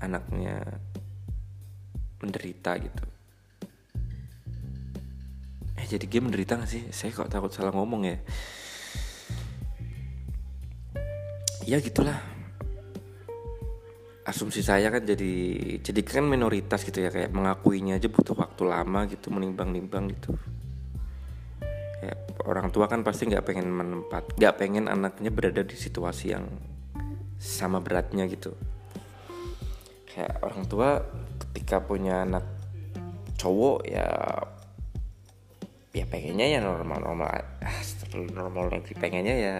anaknya 0.00 0.60
menderita 2.20 2.76
gitu. 2.80 3.04
Eh 5.74 5.86
jadi 5.88 6.04
game 6.08 6.32
menderita 6.32 6.56
gak 6.56 6.70
sih? 6.70 6.88
Saya 6.88 7.12
kok 7.12 7.28
takut 7.28 7.52
salah 7.52 7.72
ngomong 7.74 8.08
ya. 8.08 8.16
Ya 11.64 11.80
gitulah. 11.80 12.16
Asumsi 14.24 14.64
saya 14.64 14.88
kan 14.88 15.04
jadi 15.04 15.32
jadi 15.84 16.00
kan 16.00 16.24
minoritas 16.24 16.80
gitu 16.80 17.04
ya 17.04 17.12
kayak 17.12 17.28
mengakuinya 17.28 18.00
aja 18.00 18.08
butuh 18.08 18.32
waktu 18.32 18.62
lama 18.64 19.04
gitu 19.04 19.28
menimbang-nimbang 19.28 20.16
gitu 20.16 20.32
orang 22.42 22.74
tua 22.74 22.90
kan 22.90 23.06
pasti 23.06 23.30
nggak 23.30 23.46
pengen 23.46 23.70
menempat 23.70 24.34
nggak 24.34 24.54
pengen 24.58 24.90
anaknya 24.90 25.30
berada 25.30 25.62
di 25.62 25.76
situasi 25.78 26.34
yang 26.34 26.46
sama 27.38 27.78
beratnya 27.78 28.26
gitu. 28.26 28.54
Kayak 30.10 30.42
orang 30.42 30.64
tua 30.66 30.88
ketika 31.46 31.82
punya 31.82 32.26
anak 32.26 32.44
cowok 33.38 33.86
ya 33.86 34.08
ya 35.94 36.04
pengennya 36.10 36.58
ya 36.58 36.60
normal 36.62 36.98
normal 37.02 37.28
ah, 37.62 37.82
normal 38.34 38.64
lagi 38.72 38.98
pengennya 38.98 39.36
ya 39.38 39.56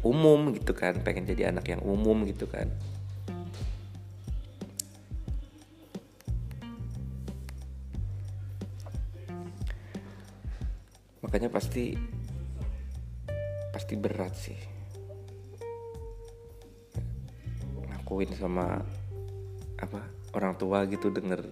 umum 0.00 0.56
gitu 0.56 0.72
kan 0.72 0.96
pengen 1.04 1.28
jadi 1.28 1.52
anak 1.52 1.68
yang 1.68 1.84
umum 1.84 2.24
gitu 2.24 2.48
kan 2.48 2.72
makanya 11.30 11.46
pasti 11.46 11.94
pasti 13.70 13.94
berat 13.94 14.34
sih. 14.34 14.58
Ngakuin 17.86 18.34
sama 18.34 18.82
apa 19.78 20.02
orang 20.34 20.58
tua 20.58 20.90
gitu 20.90 21.14
denger 21.14 21.46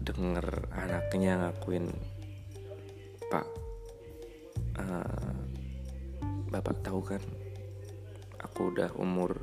denger 0.00 0.72
anaknya 0.72 1.36
ngakuin 1.44 1.92
pak 3.28 3.44
uh, 4.80 5.36
bapak 6.48 6.80
tahu 6.80 7.04
kan 7.04 7.20
aku 8.40 8.72
udah 8.72 8.88
umur 8.96 9.36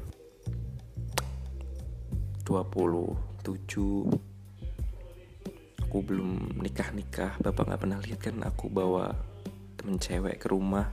27 2.50 4.31
aku 5.92 6.08
belum 6.08 6.64
nikah 6.64 6.88
nikah 6.96 7.36
bapak 7.44 7.68
nggak 7.68 7.82
pernah 7.84 8.00
lihat 8.00 8.24
kan 8.24 8.40
aku 8.48 8.72
bawa 8.72 9.12
temen 9.76 10.00
cewek 10.00 10.40
ke 10.40 10.48
rumah. 10.48 10.88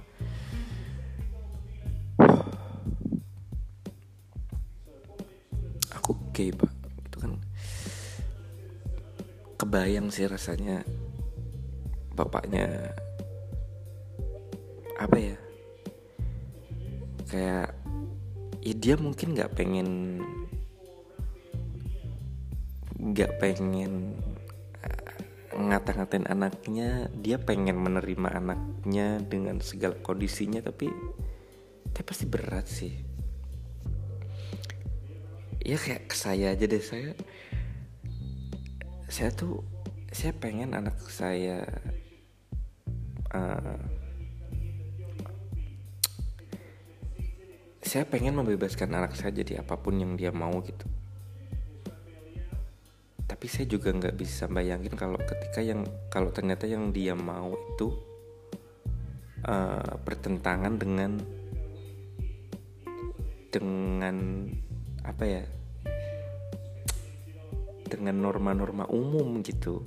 Aku 5.95 6.19
gay 6.35 6.51
pak. 6.51 6.75
Itu 7.07 7.17
kan 7.23 7.39
kebayang 9.55 10.11
sih 10.11 10.27
rasanya 10.27 10.83
bapaknya 12.19 12.91
apa 14.99 15.15
ya? 15.15 15.37
Kayak 17.31 17.71
ya 18.67 18.75
dia 18.75 18.95
mungkin 18.99 19.39
nggak 19.39 19.55
pengen 19.55 20.19
nggak 22.99 23.39
pengen 23.39 24.19
ngata-ngatain 25.59 26.31
anaknya 26.31 27.11
dia 27.19 27.37
pengen 27.43 27.83
menerima 27.83 28.39
anaknya 28.39 29.19
dengan 29.21 29.59
segala 29.59 29.99
kondisinya 29.99 30.63
tapi 30.63 30.89
tapi 31.93 32.05
pasti 32.07 32.25
berat 32.31 32.67
sih. 32.71 32.95
Ya 35.61 35.77
kayak 35.77 36.09
ke 36.09 36.17
saya 36.17 36.55
aja 36.55 36.65
deh 36.65 36.81
saya 36.81 37.13
saya 39.13 39.35
tuh 39.35 39.61
saya 40.09 40.33
pengen 40.33 40.73
anak 40.73 40.97
saya 41.13 41.69
uh, 43.37 43.81
saya 47.85 48.05
pengen 48.09 48.37
membebaskan 48.37 48.93
anak 48.93 49.17
saya 49.17 49.33
jadi 49.33 49.61
apa 49.65 49.77
pun 49.81 49.97
yang 49.97 50.17
dia 50.17 50.33
mau 50.33 50.61
gitu 50.65 50.88
tapi 53.39 53.47
saya 53.55 53.71
juga 53.71 53.95
nggak 53.95 54.19
bisa 54.19 54.51
bayangin 54.51 54.99
kalau 54.99 55.15
ketika 55.15 55.63
yang 55.63 55.87
kalau 56.11 56.35
ternyata 56.35 56.67
yang 56.67 56.91
dia 56.91 57.15
mau 57.15 57.55
itu 57.55 57.95
uh, 59.47 59.95
bertentangan 60.03 60.75
dengan 60.75 61.23
dengan 63.55 64.43
apa 65.07 65.23
ya 65.23 65.47
dengan 67.87 68.19
norma-norma 68.19 68.91
umum 68.91 69.39
gitu. 69.47 69.87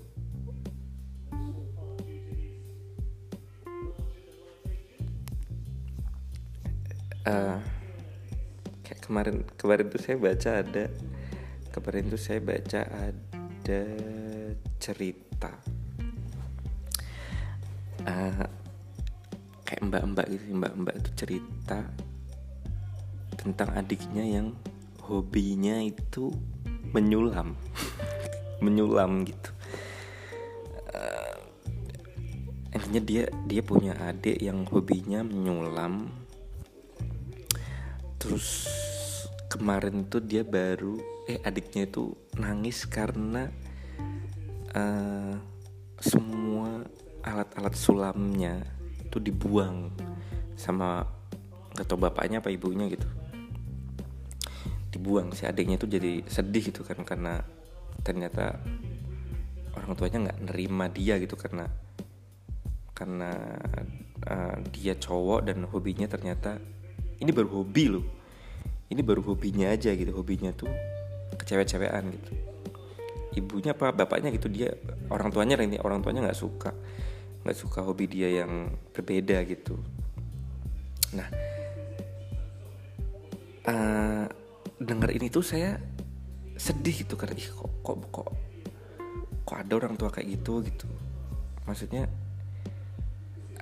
Uh, 7.28 7.60
kayak 8.80 9.04
kemarin 9.04 9.44
kemarin 9.60 9.92
tuh 9.92 10.00
saya 10.00 10.16
baca 10.16 10.50
ada 10.64 10.88
kemarin 11.76 12.08
tuh 12.08 12.16
saya 12.16 12.40
baca 12.40 12.88
ada 12.88 13.31
ada 13.72 13.88
cerita. 14.84 15.48
Uh, 18.04 18.44
kayak 19.64 19.88
mbak-mbak 19.88 20.28
gitu 20.28 20.44
mbak-mbak 20.52 21.00
itu 21.00 21.10
cerita 21.16 21.80
tentang 23.40 23.72
adiknya 23.72 24.28
yang 24.28 24.48
hobinya 25.08 25.80
itu 25.80 26.36
menyulam 26.92 27.56
menyulam 28.66 29.24
gitu. 29.24 29.56
Uh, 30.92 31.40
intinya 32.76 33.02
dia 33.08 33.24
dia 33.48 33.62
punya 33.64 33.96
adik 34.04 34.36
yang 34.44 34.68
hobinya 34.68 35.24
menyulam. 35.24 36.12
Terus 38.20 38.68
kemarin 39.48 40.12
tuh 40.12 40.20
dia 40.20 40.44
baru 40.44 41.11
eh 41.32 41.40
adiknya 41.48 41.88
itu 41.88 42.12
nangis 42.36 42.84
karena 42.84 43.48
uh, 44.76 45.36
semua 45.96 46.84
alat-alat 47.24 47.72
sulamnya 47.72 48.60
itu 49.00 49.16
dibuang 49.24 49.96
sama 50.60 51.08
nggak 51.72 51.88
bapaknya 51.96 52.44
apa 52.44 52.52
ibunya 52.52 52.92
gitu. 52.92 53.08
Dibuang 54.92 55.32
si 55.32 55.48
adiknya 55.48 55.80
itu 55.80 55.88
jadi 55.88 56.20
sedih 56.28 56.68
gitu 56.68 56.84
kan 56.84 57.00
karena 57.08 57.40
ternyata 58.04 58.60
orang 59.72 59.96
tuanya 59.96 60.28
nggak 60.28 60.40
nerima 60.52 60.92
dia 60.92 61.16
gitu 61.16 61.40
karena 61.40 61.72
karena 62.92 63.32
uh, 64.28 64.60
dia 64.76 65.00
cowok 65.00 65.48
dan 65.48 65.64
hobinya 65.64 66.12
ternyata 66.12 66.60
ini 67.24 67.32
baru 67.32 67.64
hobi 67.64 67.86
loh. 67.88 68.06
Ini 68.92 69.00
baru 69.00 69.24
hobinya 69.24 69.72
aja 69.72 69.96
gitu 69.96 70.12
hobinya 70.12 70.52
tuh 70.52 70.68
kecewek-cewekan 71.40 72.04
gitu. 72.12 72.32
Ibunya 73.32 73.72
apa 73.72 73.96
bapaknya 73.96 74.32
gitu 74.36 74.52
dia 74.52 74.76
orang 75.08 75.32
tuanya 75.32 75.56
ini 75.60 75.80
orang 75.80 76.04
tuanya 76.04 76.28
nggak 76.28 76.40
suka 76.40 76.76
nggak 77.42 77.58
suka 77.58 77.80
hobi 77.82 78.06
dia 78.12 78.44
yang 78.44 78.76
berbeda 78.92 79.40
gitu. 79.48 79.80
Nah 81.16 81.28
uh, 83.68 84.26
dengar 84.82 85.10
ini 85.14 85.32
tuh 85.32 85.46
saya 85.46 85.78
sedih 86.58 87.06
gitu 87.06 87.18
karena 87.18 87.38
ih 87.38 87.50
kok 87.50 87.72
kok 87.82 87.98
kok 88.14 88.30
kok 89.42 89.58
ada 89.58 89.74
orang 89.80 89.98
tua 89.98 90.14
kayak 90.14 90.38
gitu 90.38 90.62
gitu. 90.66 90.86
Maksudnya 91.66 92.06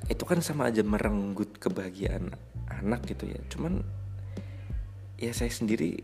itu 0.09 0.23
kan 0.25 0.41
sama 0.41 0.67
aja 0.67 0.81
merenggut 0.81 1.61
kebahagiaan 1.61 2.33
anak 2.67 3.05
gitu 3.05 3.29
ya. 3.29 3.39
Cuman 3.53 3.85
ya 5.19 5.31
saya 5.35 5.51
sendiri 5.51 5.99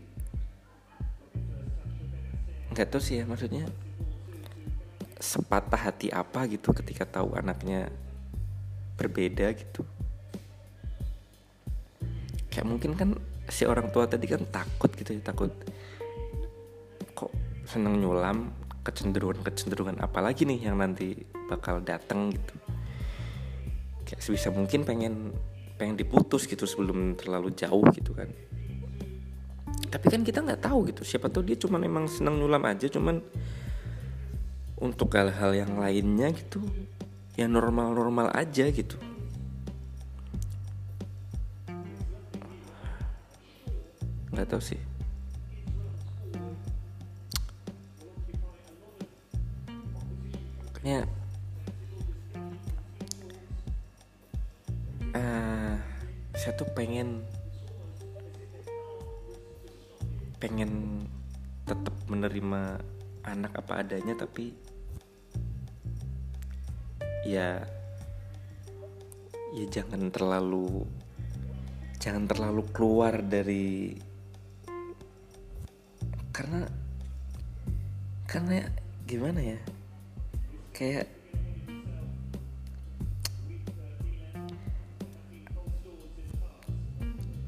nggak 2.76 2.92
tahu 2.92 3.00
sih 3.00 3.16
ya 3.16 3.24
maksudnya 3.24 3.64
sepatah 5.16 5.80
hati 5.80 6.12
apa 6.12 6.44
gitu 6.44 6.76
ketika 6.76 7.08
tahu 7.08 7.32
anaknya 7.32 7.88
berbeda 9.00 9.48
gitu. 9.56 9.80
Kayak 12.52 12.66
mungkin 12.68 12.92
kan 12.92 13.16
si 13.48 13.64
orang 13.64 13.88
tua 13.96 14.04
tadi 14.04 14.28
kan 14.28 14.44
takut 14.44 14.92
gitu 14.92 15.16
ya 15.16 15.24
takut 15.24 15.48
kok 17.16 17.32
seneng 17.64 17.96
nyulam 17.96 18.52
kecenderungan 18.84 19.40
kecenderungan 19.40 19.96
apa 20.04 20.20
lagi 20.20 20.44
nih 20.44 20.68
yang 20.68 20.76
nanti 20.76 21.16
bakal 21.48 21.80
datang 21.80 22.28
gitu. 22.28 22.54
Kayak 24.04 24.20
sebisa 24.20 24.52
mungkin 24.52 24.84
pengen 24.84 25.32
pengen 25.80 25.96
diputus 25.96 26.44
gitu 26.44 26.68
sebelum 26.68 27.16
terlalu 27.16 27.56
jauh 27.56 27.84
gitu 27.96 28.12
kan 28.12 28.28
tapi 29.96 30.12
kan 30.12 30.20
kita 30.20 30.44
nggak 30.44 30.60
tahu 30.60 30.92
gitu. 30.92 31.00
Siapa 31.08 31.32
tahu 31.32 31.48
dia 31.48 31.56
cuma 31.56 31.80
memang 31.80 32.04
seneng 32.04 32.36
nyulam 32.36 32.60
aja 32.68 32.84
cuman 32.84 33.24
untuk 34.76 35.08
hal-hal 35.16 35.56
yang 35.56 35.80
lainnya 35.80 36.28
gitu 36.36 36.60
ya 37.32 37.48
normal-normal 37.48 38.28
aja 38.36 38.68
gitu. 38.68 39.00
Nggak 44.36 44.52
tahu 44.52 44.60
sih 44.60 44.95
keluar 73.16 73.32
dari 73.32 73.96
karena 76.36 76.68
karena 78.28 78.68
gimana 79.08 79.40
ya? 79.40 79.60
Kayak 80.76 81.08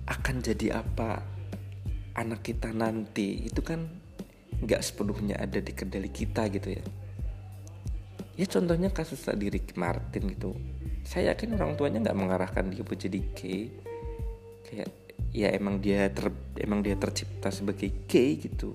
akan 0.09 0.41
jadi 0.41 0.81
apa 0.81 1.21
anak 2.16 2.49
kita 2.49 2.73
nanti 2.73 3.45
itu 3.45 3.61
kan 3.61 3.93
nggak 4.64 4.81
sepenuhnya 4.81 5.37
ada 5.37 5.61
di 5.61 5.73
kendali 5.77 6.09
kita 6.09 6.49
gitu 6.49 6.81
ya. 6.81 6.85
Ya 8.41 8.47
contohnya 8.49 8.89
kasus 8.89 9.21
tadi 9.21 9.53
Ricky 9.53 9.77
Martin 9.77 10.33
gitu. 10.33 10.57
Saya 11.05 11.37
yakin 11.37 11.61
orang 11.61 11.77
tuanya 11.77 12.09
nggak 12.09 12.16
mengarahkan 12.16 12.73
dia 12.73 12.81
buat 12.81 12.97
jadi 12.97 13.21
gay 13.37 13.69
kayak 14.64 15.08
ya 15.33 15.53
emang 15.53 15.79
dia 15.79 16.09
ter 16.11 16.33
emang 16.59 16.81
dia 16.81 16.97
tercipta 16.97 17.53
sebagai 17.53 18.07
gay 18.09 18.41
gitu. 18.41 18.75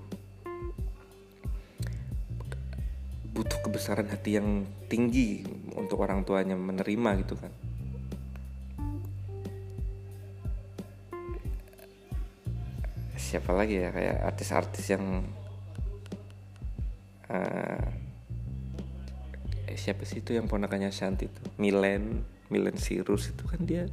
Butuh 3.34 3.58
kebesaran 3.66 4.06
hati 4.06 4.38
yang 4.38 4.62
tinggi 4.86 5.42
untuk 5.74 6.00
orang 6.06 6.22
tuanya 6.22 6.54
menerima 6.54 7.10
gitu 7.26 7.34
kan. 7.34 7.52
Siapa 13.18 13.50
lagi 13.50 13.82
ya 13.82 13.90
kayak 13.90 14.18
artis-artis 14.30 14.86
yang 14.94 15.26
uh, 17.26 17.86
siapa 19.74 20.06
sih 20.06 20.22
itu 20.22 20.38
yang 20.38 20.46
ponakannya 20.46 20.94
Shanti 20.94 21.26
itu? 21.26 21.42
Milen 21.58 22.22
Milen 22.46 22.78
Sirus 22.78 23.34
itu 23.34 23.42
kan 23.42 23.58
dia 23.66 23.90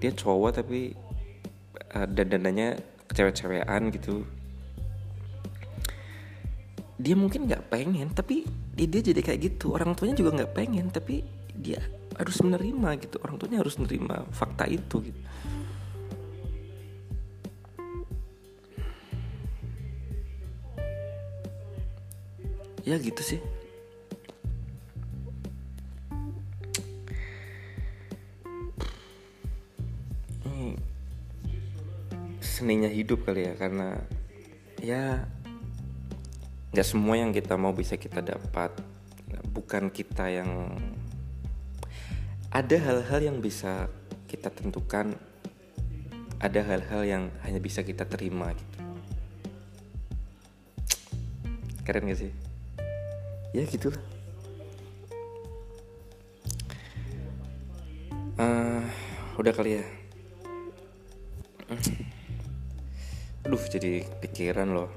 dia 0.00 0.10
cowok 0.16 0.64
tapi 0.64 0.96
uh, 1.92 2.08
dandanannya 2.08 2.80
cewek-cewekan 3.12 3.92
gitu. 3.92 4.24
Dia 7.00 7.16
mungkin 7.16 7.48
nggak 7.48 7.68
pengen 7.68 8.12
tapi 8.12 8.48
dia, 8.72 8.88
dia 8.88 9.12
jadi 9.12 9.20
kayak 9.20 9.40
gitu. 9.54 9.76
Orang 9.76 9.92
tuanya 9.92 10.16
juga 10.16 10.40
nggak 10.40 10.52
pengen 10.56 10.88
tapi 10.88 11.20
dia 11.52 11.84
harus 12.16 12.40
menerima 12.40 12.96
gitu. 13.04 13.20
Orang 13.20 13.36
tuanya 13.36 13.60
harus 13.60 13.76
menerima 13.76 14.24
fakta 14.32 14.64
itu 14.64 15.12
gitu. 15.12 15.20
Ya 22.88 22.96
gitu 22.96 23.20
sih 23.20 23.59
seninya 32.70 32.86
hidup 32.86 33.26
kali 33.26 33.50
ya 33.50 33.58
karena 33.58 33.98
ya 34.78 35.26
nggak 36.70 36.86
semua 36.86 37.18
yang 37.18 37.34
kita 37.34 37.58
mau 37.58 37.74
bisa 37.74 37.98
kita 37.98 38.22
dapat. 38.22 38.70
Bukan 39.50 39.90
kita 39.90 40.30
yang 40.30 40.78
ada 42.54 42.76
hal-hal 42.78 43.26
yang 43.26 43.42
bisa 43.42 43.90
kita 44.30 44.54
tentukan 44.54 45.18
ada 46.38 46.62
hal-hal 46.62 47.02
yang 47.02 47.34
hanya 47.42 47.58
bisa 47.58 47.82
kita 47.82 48.06
terima 48.06 48.54
gitu. 48.54 48.78
Keren 51.82 52.06
gak 52.06 52.22
sih? 52.22 52.30
Ya 53.50 53.66
gitulah. 53.66 53.98
Uh, 58.38 58.86
udah 59.42 59.50
kali 59.50 59.82
ya 59.82 59.86
jadi 63.70 64.02
pikiran 64.18 64.74
loh. 64.74 64.90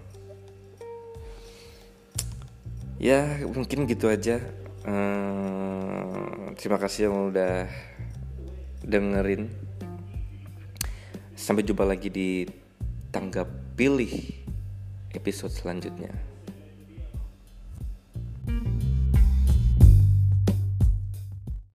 Ya 2.98 3.46
mungkin 3.46 3.86
gitu 3.86 4.10
aja. 4.10 4.42
Uh, 4.84 6.52
terima 6.58 6.82
kasih 6.82 7.08
yang 7.08 7.30
udah 7.30 7.70
dengerin. 8.82 9.54
Sampai 11.38 11.62
jumpa 11.62 11.86
lagi 11.86 12.10
di 12.10 12.50
tanggap 13.14 13.46
pilih 13.78 14.10
episode 15.14 15.54
selanjutnya 15.54 16.33